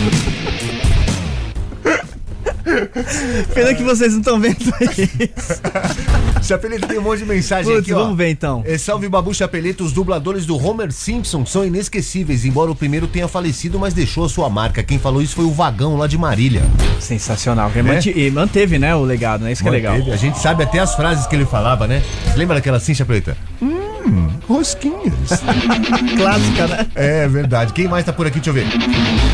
Pena 3.53 3.73
que 3.73 3.83
vocês 3.83 4.11
não 4.13 4.19
estão 4.19 4.39
vendo 4.39 4.57
isso. 4.61 5.61
Chapeleta 6.43 6.87
tem 6.87 6.99
um 6.99 7.01
monte 7.01 7.19
de 7.19 7.25
mensagem 7.25 7.71
Putz, 7.73 7.83
aqui, 7.85 7.93
ó. 7.93 7.99
vamos 8.03 8.17
ver 8.17 8.29
então. 8.29 8.63
É, 8.65 8.77
salve 8.77 9.09
Babu 9.09 9.33
Chapeleta, 9.33 9.83
os 9.83 9.91
dubladores 9.91 10.45
do 10.45 10.55
Homer 10.63 10.91
Simpson 10.91 11.45
são 11.45 11.65
inesquecíveis, 11.65 12.45
embora 12.45 12.69
o 12.71 12.75
primeiro 12.75 13.07
tenha 13.07 13.27
falecido, 13.27 13.79
mas 13.79 13.93
deixou 13.93 14.25
a 14.25 14.29
sua 14.29 14.49
marca. 14.49 14.83
Quem 14.83 14.99
falou 14.99 15.21
isso 15.21 15.35
foi 15.35 15.45
o 15.45 15.51
Vagão 15.51 15.97
lá 15.97 16.05
de 16.07 16.17
Marília. 16.17 16.61
Sensacional. 16.99 17.71
Ele 17.73 17.83
Né? 17.83 17.93
manti- 17.95 18.13
E 18.15 18.29
manteve, 18.31 18.77
né, 18.77 18.95
o 18.95 19.03
legado, 19.03 19.43
né? 19.43 19.51
Isso 19.51 19.63
que 19.63 19.69
é 19.69 19.71
legal. 19.71 19.93
Manteve. 19.93 20.11
A 20.13 20.17
gente 20.17 20.37
sabe 20.39 20.63
até 20.63 20.79
as 20.79 20.93
frases 20.95 21.25
que 21.25 21.35
ele 21.35 21.45
falava, 21.45 21.87
né? 21.87 22.03
Lembra 22.35 22.55
daquela 22.55 22.77
assim, 22.77 22.93
Chapeleta? 22.93 23.35
Hum, 23.61 23.84
rosquinhas. 24.47 25.43
Clássica, 26.17 26.67
né? 26.67 26.87
É 26.95 27.27
verdade. 27.27 27.73
Quem 27.73 27.87
mais 27.87 28.05
tá 28.05 28.13
por 28.13 28.27
aqui? 28.27 28.39
Deixa 28.39 28.49
eu 28.49 28.53
ver. 28.53 28.67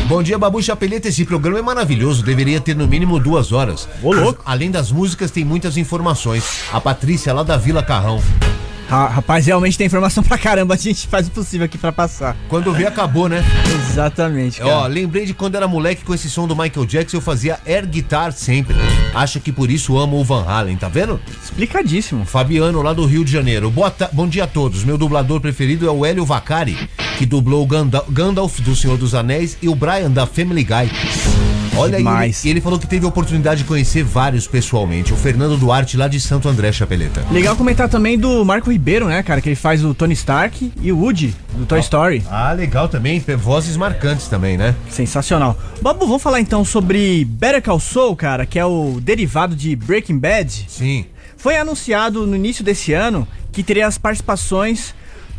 Bom 0.08 0.22
dia, 0.22 0.38
Babu 0.38 0.62
Chapeleta. 0.62 1.08
Esse 1.08 1.24
programa 1.24 1.58
é 1.58 1.62
maravilhoso. 1.62 2.22
Deveria 2.22 2.60
ter 2.60 2.74
no 2.74 2.86
mínimo 2.86 3.18
duas 3.18 3.52
horas. 3.52 3.88
Ô, 4.02 4.12
louco. 4.12 4.42
Além 4.44 4.70
das 4.70 4.90
músicas, 4.90 5.30
tem 5.30 5.44
muitas 5.44 5.76
informações. 5.76 6.44
A 6.72 6.80
Patrícia, 6.80 7.32
lá 7.32 7.42
da 7.42 7.56
Vila 7.56 7.82
Carrão. 7.82 8.20
Ra- 8.92 9.08
Rapaz, 9.08 9.46
realmente 9.46 9.78
tem 9.78 9.86
informação 9.86 10.22
pra 10.22 10.36
caramba. 10.36 10.74
A 10.74 10.76
gente 10.76 11.08
faz 11.08 11.26
o 11.26 11.30
possível 11.30 11.64
aqui 11.64 11.78
pra 11.78 11.90
passar. 11.90 12.36
Quando 12.46 12.70
vê, 12.74 12.84
acabou, 12.86 13.26
né? 13.26 13.42
Exatamente, 13.90 14.58
cara. 14.58 14.70
Ó, 14.70 14.86
lembrei 14.86 15.24
de 15.24 15.32
quando 15.32 15.54
era 15.54 15.66
moleque 15.66 16.04
com 16.04 16.12
esse 16.12 16.28
som 16.28 16.46
do 16.46 16.54
Michael 16.54 16.84
Jackson, 16.84 17.16
eu 17.16 17.20
fazia 17.22 17.58
air 17.66 17.86
guitar 17.86 18.32
sempre. 18.32 18.76
Acho 19.14 19.40
que 19.40 19.50
por 19.50 19.70
isso 19.70 19.96
amo 19.98 20.20
o 20.20 20.24
Van 20.24 20.44
Halen, 20.46 20.76
tá 20.76 20.88
vendo? 20.88 21.18
Explicadíssimo. 21.42 22.26
Fabiano, 22.26 22.82
lá 22.82 22.92
do 22.92 23.06
Rio 23.06 23.24
de 23.24 23.32
Janeiro. 23.32 23.70
Boa 23.70 23.90
Bom 24.12 24.28
dia 24.28 24.44
a 24.44 24.46
todos. 24.46 24.84
Meu 24.84 24.98
dublador 24.98 25.40
preferido 25.40 25.86
é 25.88 25.90
o 25.90 26.04
Hélio 26.04 26.26
Vacari, 26.26 26.76
que 27.16 27.24
dublou 27.24 27.66
Gandalf 27.66 28.60
do 28.60 28.76
Senhor 28.76 28.98
dos 28.98 29.14
Anéis 29.14 29.56
e 29.62 29.68
o 29.70 29.74
Brian 29.74 30.10
da 30.10 30.26
Family 30.26 30.64
Guy. 30.64 31.61
Olha 31.76 31.96
aí, 31.96 32.02
ele, 32.02 32.08
Demais. 32.08 32.44
e 32.44 32.48
ele 32.48 32.60
falou 32.60 32.78
que 32.78 32.86
teve 32.86 33.04
a 33.04 33.08
oportunidade 33.08 33.62
de 33.62 33.68
conhecer 33.68 34.04
vários 34.04 34.46
pessoalmente. 34.46 35.12
O 35.12 35.16
Fernando 35.16 35.56
Duarte, 35.56 35.96
lá 35.96 36.06
de 36.08 36.20
Santo 36.20 36.48
André, 36.48 36.70
Chapeleta. 36.72 37.24
Legal 37.30 37.56
comentar 37.56 37.88
também 37.88 38.18
do 38.18 38.44
Marco 38.44 38.70
Ribeiro, 38.70 39.06
né, 39.06 39.22
cara? 39.22 39.40
Que 39.40 39.48
ele 39.48 39.56
faz 39.56 39.84
o 39.84 39.94
Tony 39.94 40.14
Stark 40.14 40.72
e 40.80 40.92
o 40.92 40.98
Woody, 40.98 41.34
do 41.54 41.66
Toy 41.66 41.80
Story. 41.80 42.22
Ah, 42.30 42.52
legal 42.52 42.88
também. 42.88 43.22
Vozes 43.38 43.76
marcantes 43.76 44.28
também, 44.28 44.56
né? 44.56 44.74
Sensacional. 44.90 45.58
Babu, 45.80 46.06
vamos 46.06 46.22
falar 46.22 46.40
então 46.40 46.64
sobre 46.64 47.24
Better 47.24 47.62
Call 47.62 47.80
Saul, 47.80 48.14
cara, 48.14 48.44
que 48.46 48.58
é 48.58 48.64
o 48.64 48.98
derivado 49.00 49.56
de 49.56 49.74
Breaking 49.74 50.18
Bad. 50.18 50.66
Sim. 50.68 51.06
Foi 51.36 51.56
anunciado 51.56 52.26
no 52.26 52.36
início 52.36 52.62
desse 52.62 52.92
ano 52.92 53.26
que 53.50 53.62
teria 53.62 53.86
as 53.86 53.98
participações 53.98 54.94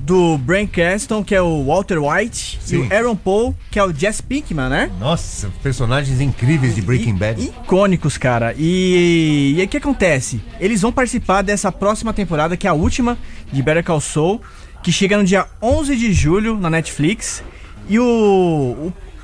do 0.05 0.37
Bryan 0.37 0.67
Cranston, 0.67 1.23
que 1.23 1.33
é 1.33 1.41
o 1.41 1.63
Walter 1.63 1.97
White, 1.97 2.59
Sim. 2.61 2.75
e 2.75 2.79
o 2.79 2.93
Aaron 2.93 3.15
Paul, 3.15 3.55
que 3.71 3.79
é 3.79 3.83
o 3.85 3.93
Jesse 3.93 4.21
Pinkman, 4.21 4.67
né? 4.67 4.91
Nossa, 4.99 5.49
personagens 5.63 6.19
incríveis 6.19 6.75
de 6.75 6.81
Breaking 6.81 7.11
I- 7.11 7.13
Bad. 7.13 7.41
Icônicos, 7.41 8.17
cara. 8.17 8.53
E, 8.57 9.53
e 9.55 9.59
aí 9.61 9.65
o 9.65 9.69
que 9.69 9.77
acontece? 9.77 10.41
Eles 10.59 10.81
vão 10.81 10.91
participar 10.91 11.41
dessa 11.41 11.71
próxima 11.71 12.11
temporada, 12.11 12.57
que 12.57 12.67
é 12.67 12.69
a 12.69 12.73
última 12.73 13.17
de 13.51 13.61
Better 13.63 13.83
Call 13.83 14.01
Saul, 14.01 14.41
que 14.83 14.91
chega 14.91 15.17
no 15.17 15.23
dia 15.23 15.45
11 15.61 15.95
de 15.95 16.11
julho 16.11 16.57
na 16.59 16.69
Netflix. 16.69 17.41
E 17.87 17.97
o, 17.97 18.03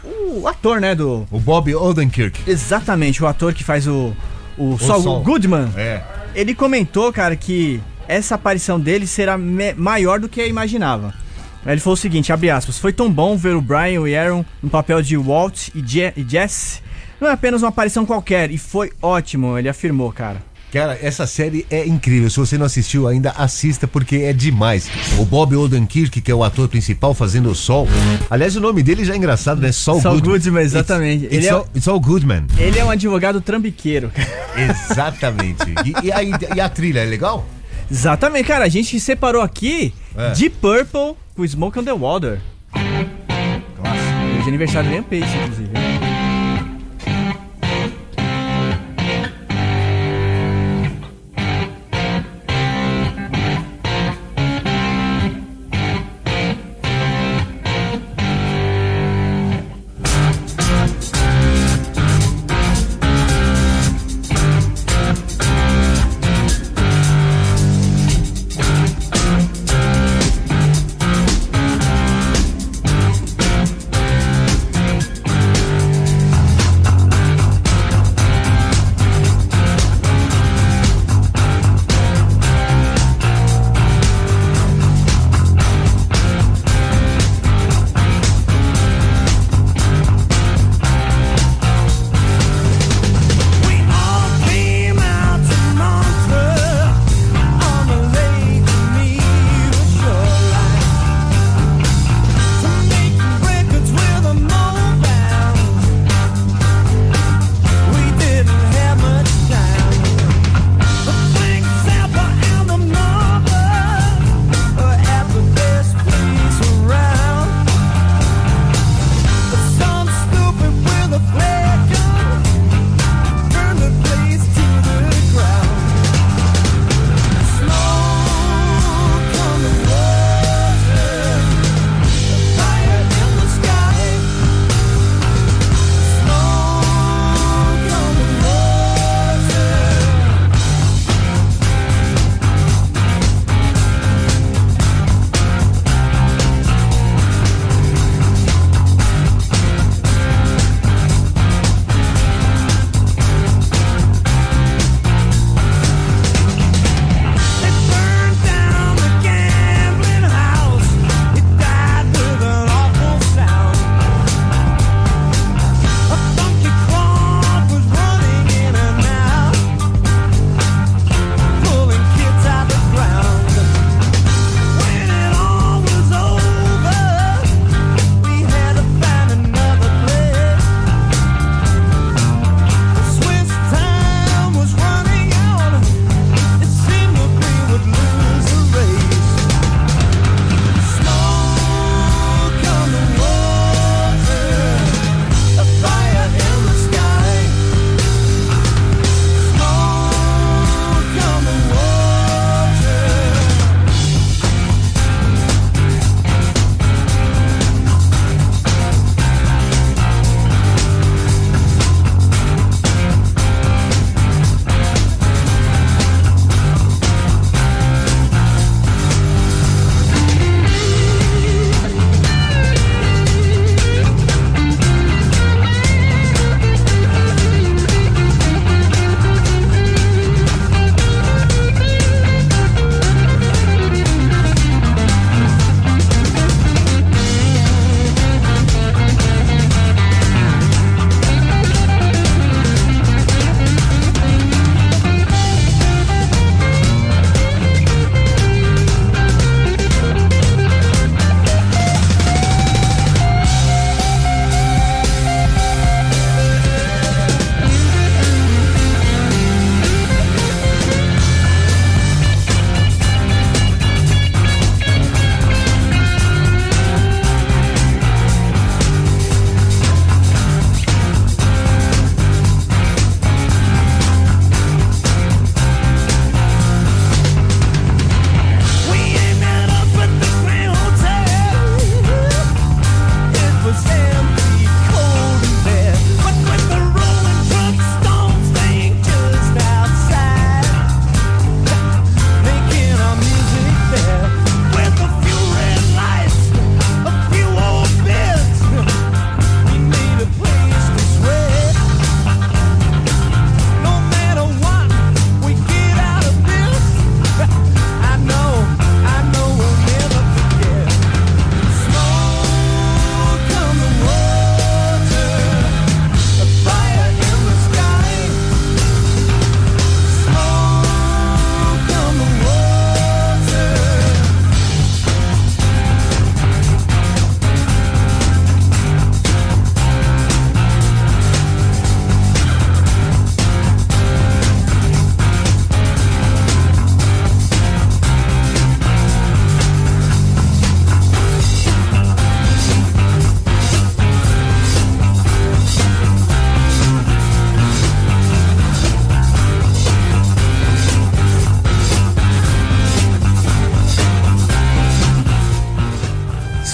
o, 0.03 0.39
o 0.41 0.47
ator, 0.47 0.79
né, 0.79 0.95
do... 0.95 1.27
O 1.29 1.39
Bob 1.41 1.75
Odenkirk. 1.75 2.49
Exatamente, 2.49 3.21
o 3.21 3.27
ator 3.27 3.53
que 3.53 3.65
faz 3.65 3.85
o, 3.85 4.13
o, 4.57 4.77
Saul 4.79 5.03
Saul. 5.03 5.23
Goodman. 5.23 5.69
É. 5.75 6.01
Ele 6.33 6.55
comentou, 6.55 7.11
cara, 7.11 7.35
que 7.35 7.81
essa 8.09 8.35
aparição 8.35 8.79
dele 8.79 9.05
será 9.07 9.37
maior 9.77 10.19
do 10.19 10.27
que 10.27 10.45
imaginava. 10.45 11.13
Aí 11.65 11.73
Ele 11.73 11.81
falou 11.81 11.93
o 11.93 11.97
seguinte, 11.97 12.33
abre 12.33 12.49
aspas, 12.49 12.77
foi 12.77 12.91
tão 12.91 13.11
bom 13.11 13.37
ver 13.37 13.55
o 13.55 13.61
Brian 13.61 14.07
e 14.07 14.15
Aaron 14.17 14.43
no 14.63 14.69
papel 14.69 15.01
de 15.01 15.15
Walt 15.15 15.69
e, 15.75 15.83
Je 15.85 16.11
e 16.17 16.25
Jess. 16.27 16.81
Não 17.21 17.27
é 17.27 17.31
apenas 17.33 17.61
uma 17.61 17.69
aparição 17.69 18.05
qualquer, 18.05 18.49
e 18.49 18.57
foi 18.57 18.91
ótimo, 19.01 19.57
ele 19.57 19.69
afirmou, 19.69 20.11
cara. 20.11 20.41
Cara, 20.71 20.97
essa 21.01 21.25
série 21.25 21.65
é 21.69 21.85
incrível. 21.85 22.29
Se 22.29 22.37
você 22.39 22.57
não 22.57 22.65
assistiu 22.65 23.07
ainda, 23.07 23.31
assista 23.31 23.87
porque 23.87 24.17
é 24.17 24.31
demais. 24.31 24.87
O 25.17 25.25
Bob 25.25 25.55
Odenkirk, 25.55 26.21
que 26.21 26.31
é 26.31 26.35
o 26.35 26.43
ator 26.43 26.67
principal 26.69 27.13
fazendo 27.15 27.49
o 27.49 27.55
Sol. 27.55 27.87
Aliás, 28.29 28.55
o 28.55 28.59
nome 28.61 28.83
dele 28.83 29.03
já 29.03 29.13
é 29.13 29.17
engraçado, 29.17 29.59
né? 29.59 29.71
Sol, 29.71 29.99
Saul 29.99 30.15
Goodman. 30.15 30.33
Goodman, 30.33 30.61
exatamente. 30.63 31.25
It's, 31.25 31.33
it's, 31.35 31.45
Ele 31.45 31.47
é- 31.47 31.51
all, 31.51 31.67
it's 31.75 31.87
all 31.87 31.99
Goodman. 31.99 32.45
Ele 32.57 32.77
é 32.77 32.85
um 32.85 32.91
advogado 32.91 33.41
trambiqueiro. 33.41 34.11
Exatamente. 34.55 35.63
e, 35.85 36.07
e 36.07 36.11
aí, 36.11 36.31
e 36.55 36.61
a 36.61 36.69
trilha, 36.69 36.99
é 36.99 37.05
legal? 37.05 37.47
Exatamente, 37.91 38.45
cara, 38.47 38.65
a 38.65 38.69
gente 38.69 38.99
separou 38.99 39.41
aqui 39.41 39.93
É. 40.15 40.31
de 40.31 40.49
Purple 40.49 41.15
com 41.35 41.47
Smoke 41.47 41.79
on 41.79 41.83
the 41.83 41.93
Water. 41.93 42.39
Hoje 42.75 44.45
é 44.45 44.47
aniversário 44.47 44.89
do 44.89 44.93
Liam 44.93 45.03
Page, 45.03 45.23
inclusive. 45.37 45.69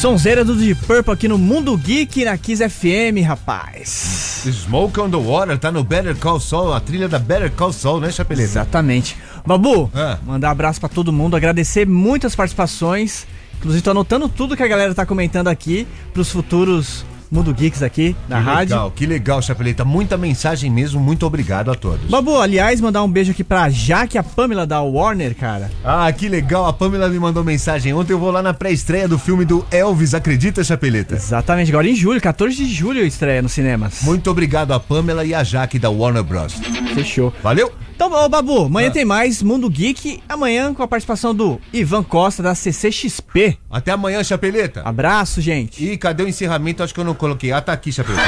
Sonzeira 0.06 0.46
do 0.46 0.54
Deep 0.54 0.86
Purple 0.86 1.12
aqui 1.12 1.28
no 1.28 1.36
Mundo 1.36 1.76
Geek 1.76 2.26
na 2.26 2.38
Kiss 2.38 2.62
FM, 2.70 3.26
rapaz. 3.26 4.44
Smoke 4.46 5.00
on 5.00 5.10
the 5.10 5.18
Water 5.18 5.58
tá 5.58 5.72
no 5.72 5.84
Better 5.84 6.16
Call 6.16 6.40
Saul, 6.40 6.74
a 6.74 6.80
trilha 6.80 7.10
da 7.10 7.18
Better 7.18 7.52
Call 7.52 7.74
Saul, 7.74 8.00
né, 8.00 8.12
Chapeleta? 8.12 8.48
Exatamente. 8.48 9.18
Babu, 9.48 9.90
Ah. 9.96 10.20
mandar 10.24 10.50
um 10.50 10.52
abraço 10.52 10.80
pra 10.80 10.88
todo 10.88 11.12
mundo, 11.12 11.36
agradecer 11.36 11.88
muitas 11.88 12.36
participações. 12.36 13.26
Inclusive, 13.58 13.82
tô 13.82 13.90
anotando 13.90 14.30
tudo 14.30 14.56
que 14.56 14.62
a 14.62 14.68
galera 14.68 14.94
tá 14.94 15.08
comentando 15.08 15.48
aqui 15.48 15.88
pros 16.14 16.30
futuros 16.30 17.04
Mundo 17.32 17.54
Geeks 17.54 17.82
aqui 17.84 18.16
na 18.30 18.38
Que 18.38 18.44
rádio. 18.44 18.76
legal, 18.76 18.92
que 18.92 19.06
legal, 19.06 19.42
Chapeleta. 19.42 19.84
Muita 19.86 20.18
mensagem 20.18 20.70
mesmo, 20.72 21.00
muito 21.00 21.26
obrigado 21.26 21.72
a 21.72 21.76
todos. 21.76 22.10
Babu, 22.10 22.40
aliás, 22.40 22.80
mandar 22.80 23.04
um 23.04 23.10
beijo 23.10 23.32
aqui 23.32 23.44
pra 23.44 23.70
Jaque, 23.70 24.18
a 24.18 24.24
Pamela 24.24 24.66
da 24.66 24.82
Warner, 24.82 25.36
cara. 25.36 25.70
Ah, 25.84 26.12
que 26.12 26.28
legal, 26.30 26.66
a 26.66 26.74
Pamela 26.74 27.10
me 27.10 27.20
mandou 27.20 27.44
mensagem. 27.44 27.94
Ontem 27.94 28.14
eu 28.14 28.20
vou 28.20 28.32
lá 28.32 28.42
na 28.42 28.54
pré-estreia 28.54 29.08
do 29.08 29.18
filme 29.20 29.46
do 29.46 29.66
Elvis, 29.72 30.14
acredita, 30.14 30.64
Chapeleta? 30.64 31.16
Exatamente, 31.16 31.70
agora 31.72 31.88
em 31.90 31.96
julho, 31.96 32.22
14 32.22 32.56
de 32.56 32.66
julho 32.74 33.06
estreia 33.06 33.42
nos 33.42 33.52
cinemas. 33.52 34.02
Muito 34.04 34.30
obrigado 34.30 34.72
a 34.72 34.80
Pamela 34.80 35.26
e 35.26 35.34
a 35.34 35.44
Jaque 35.44 35.80
da 35.80 35.90
Warner 35.90 36.24
Bros. 36.24 36.54
Fechou. 36.94 37.34
Valeu? 37.44 37.72
Então, 37.96 38.12
ô 38.12 38.28
Babu, 38.28 38.64
Ah. 38.64 38.66
amanhã 38.66 38.92
tem 38.92 39.06
mais 39.06 39.42
Mundo 39.42 39.70
Geek. 39.70 40.22
Amanhã 40.28 40.74
com 40.74 40.84
a 40.84 40.88
participação 40.88 41.34
do 41.34 41.60
Ivan 41.72 42.04
Costa 42.04 42.44
da 42.44 42.54
CCXP. 42.54 43.58
Até 43.72 43.92
amanhã, 43.92 44.24
Chapeleta. 44.24 44.82
Abraço, 44.84 45.40
gente. 45.42 45.84
E 45.84 45.98
cadê 45.98 46.24
o 46.24 46.28
encerramento? 46.28 46.84
Acho 46.84 46.94
que 46.94 47.00
eu 47.00 47.06
não 47.06 47.14
coloquei. 47.16 47.52
Ah, 47.52 47.62
tá 47.62 47.72
aqui, 47.74 47.92
Chapeleta. 47.92 48.24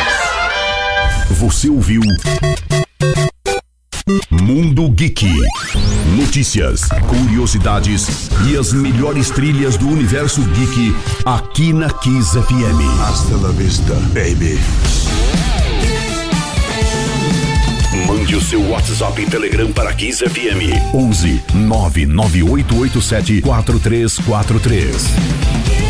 Você 1.31 1.69
ouviu 1.69 2.01
Mundo 4.31 4.89
Geek. 4.91 5.27
Notícias, 6.15 6.87
curiosidades 7.09 8.29
e 8.49 8.57
as 8.57 8.71
melhores 8.71 9.29
trilhas 9.29 9.75
do 9.77 9.87
universo 9.89 10.41
geek 10.41 10.95
aqui 11.25 11.73
na 11.73 11.89
Kiss 11.89 12.31
FM. 12.39 13.01
Hasta 13.01 13.35
la 13.35 13.49
vista, 13.49 13.93
baby. 14.13 14.57
Mande 18.07 18.37
o 18.37 18.41
seu 18.41 18.65
WhatsApp 18.69 19.21
e 19.21 19.25
Telegram 19.25 19.69
para 19.73 19.93
Kiss 19.93 20.23
FM 20.23 20.93
11 20.93 21.43
99887 21.53 23.41
4343. 23.41 25.86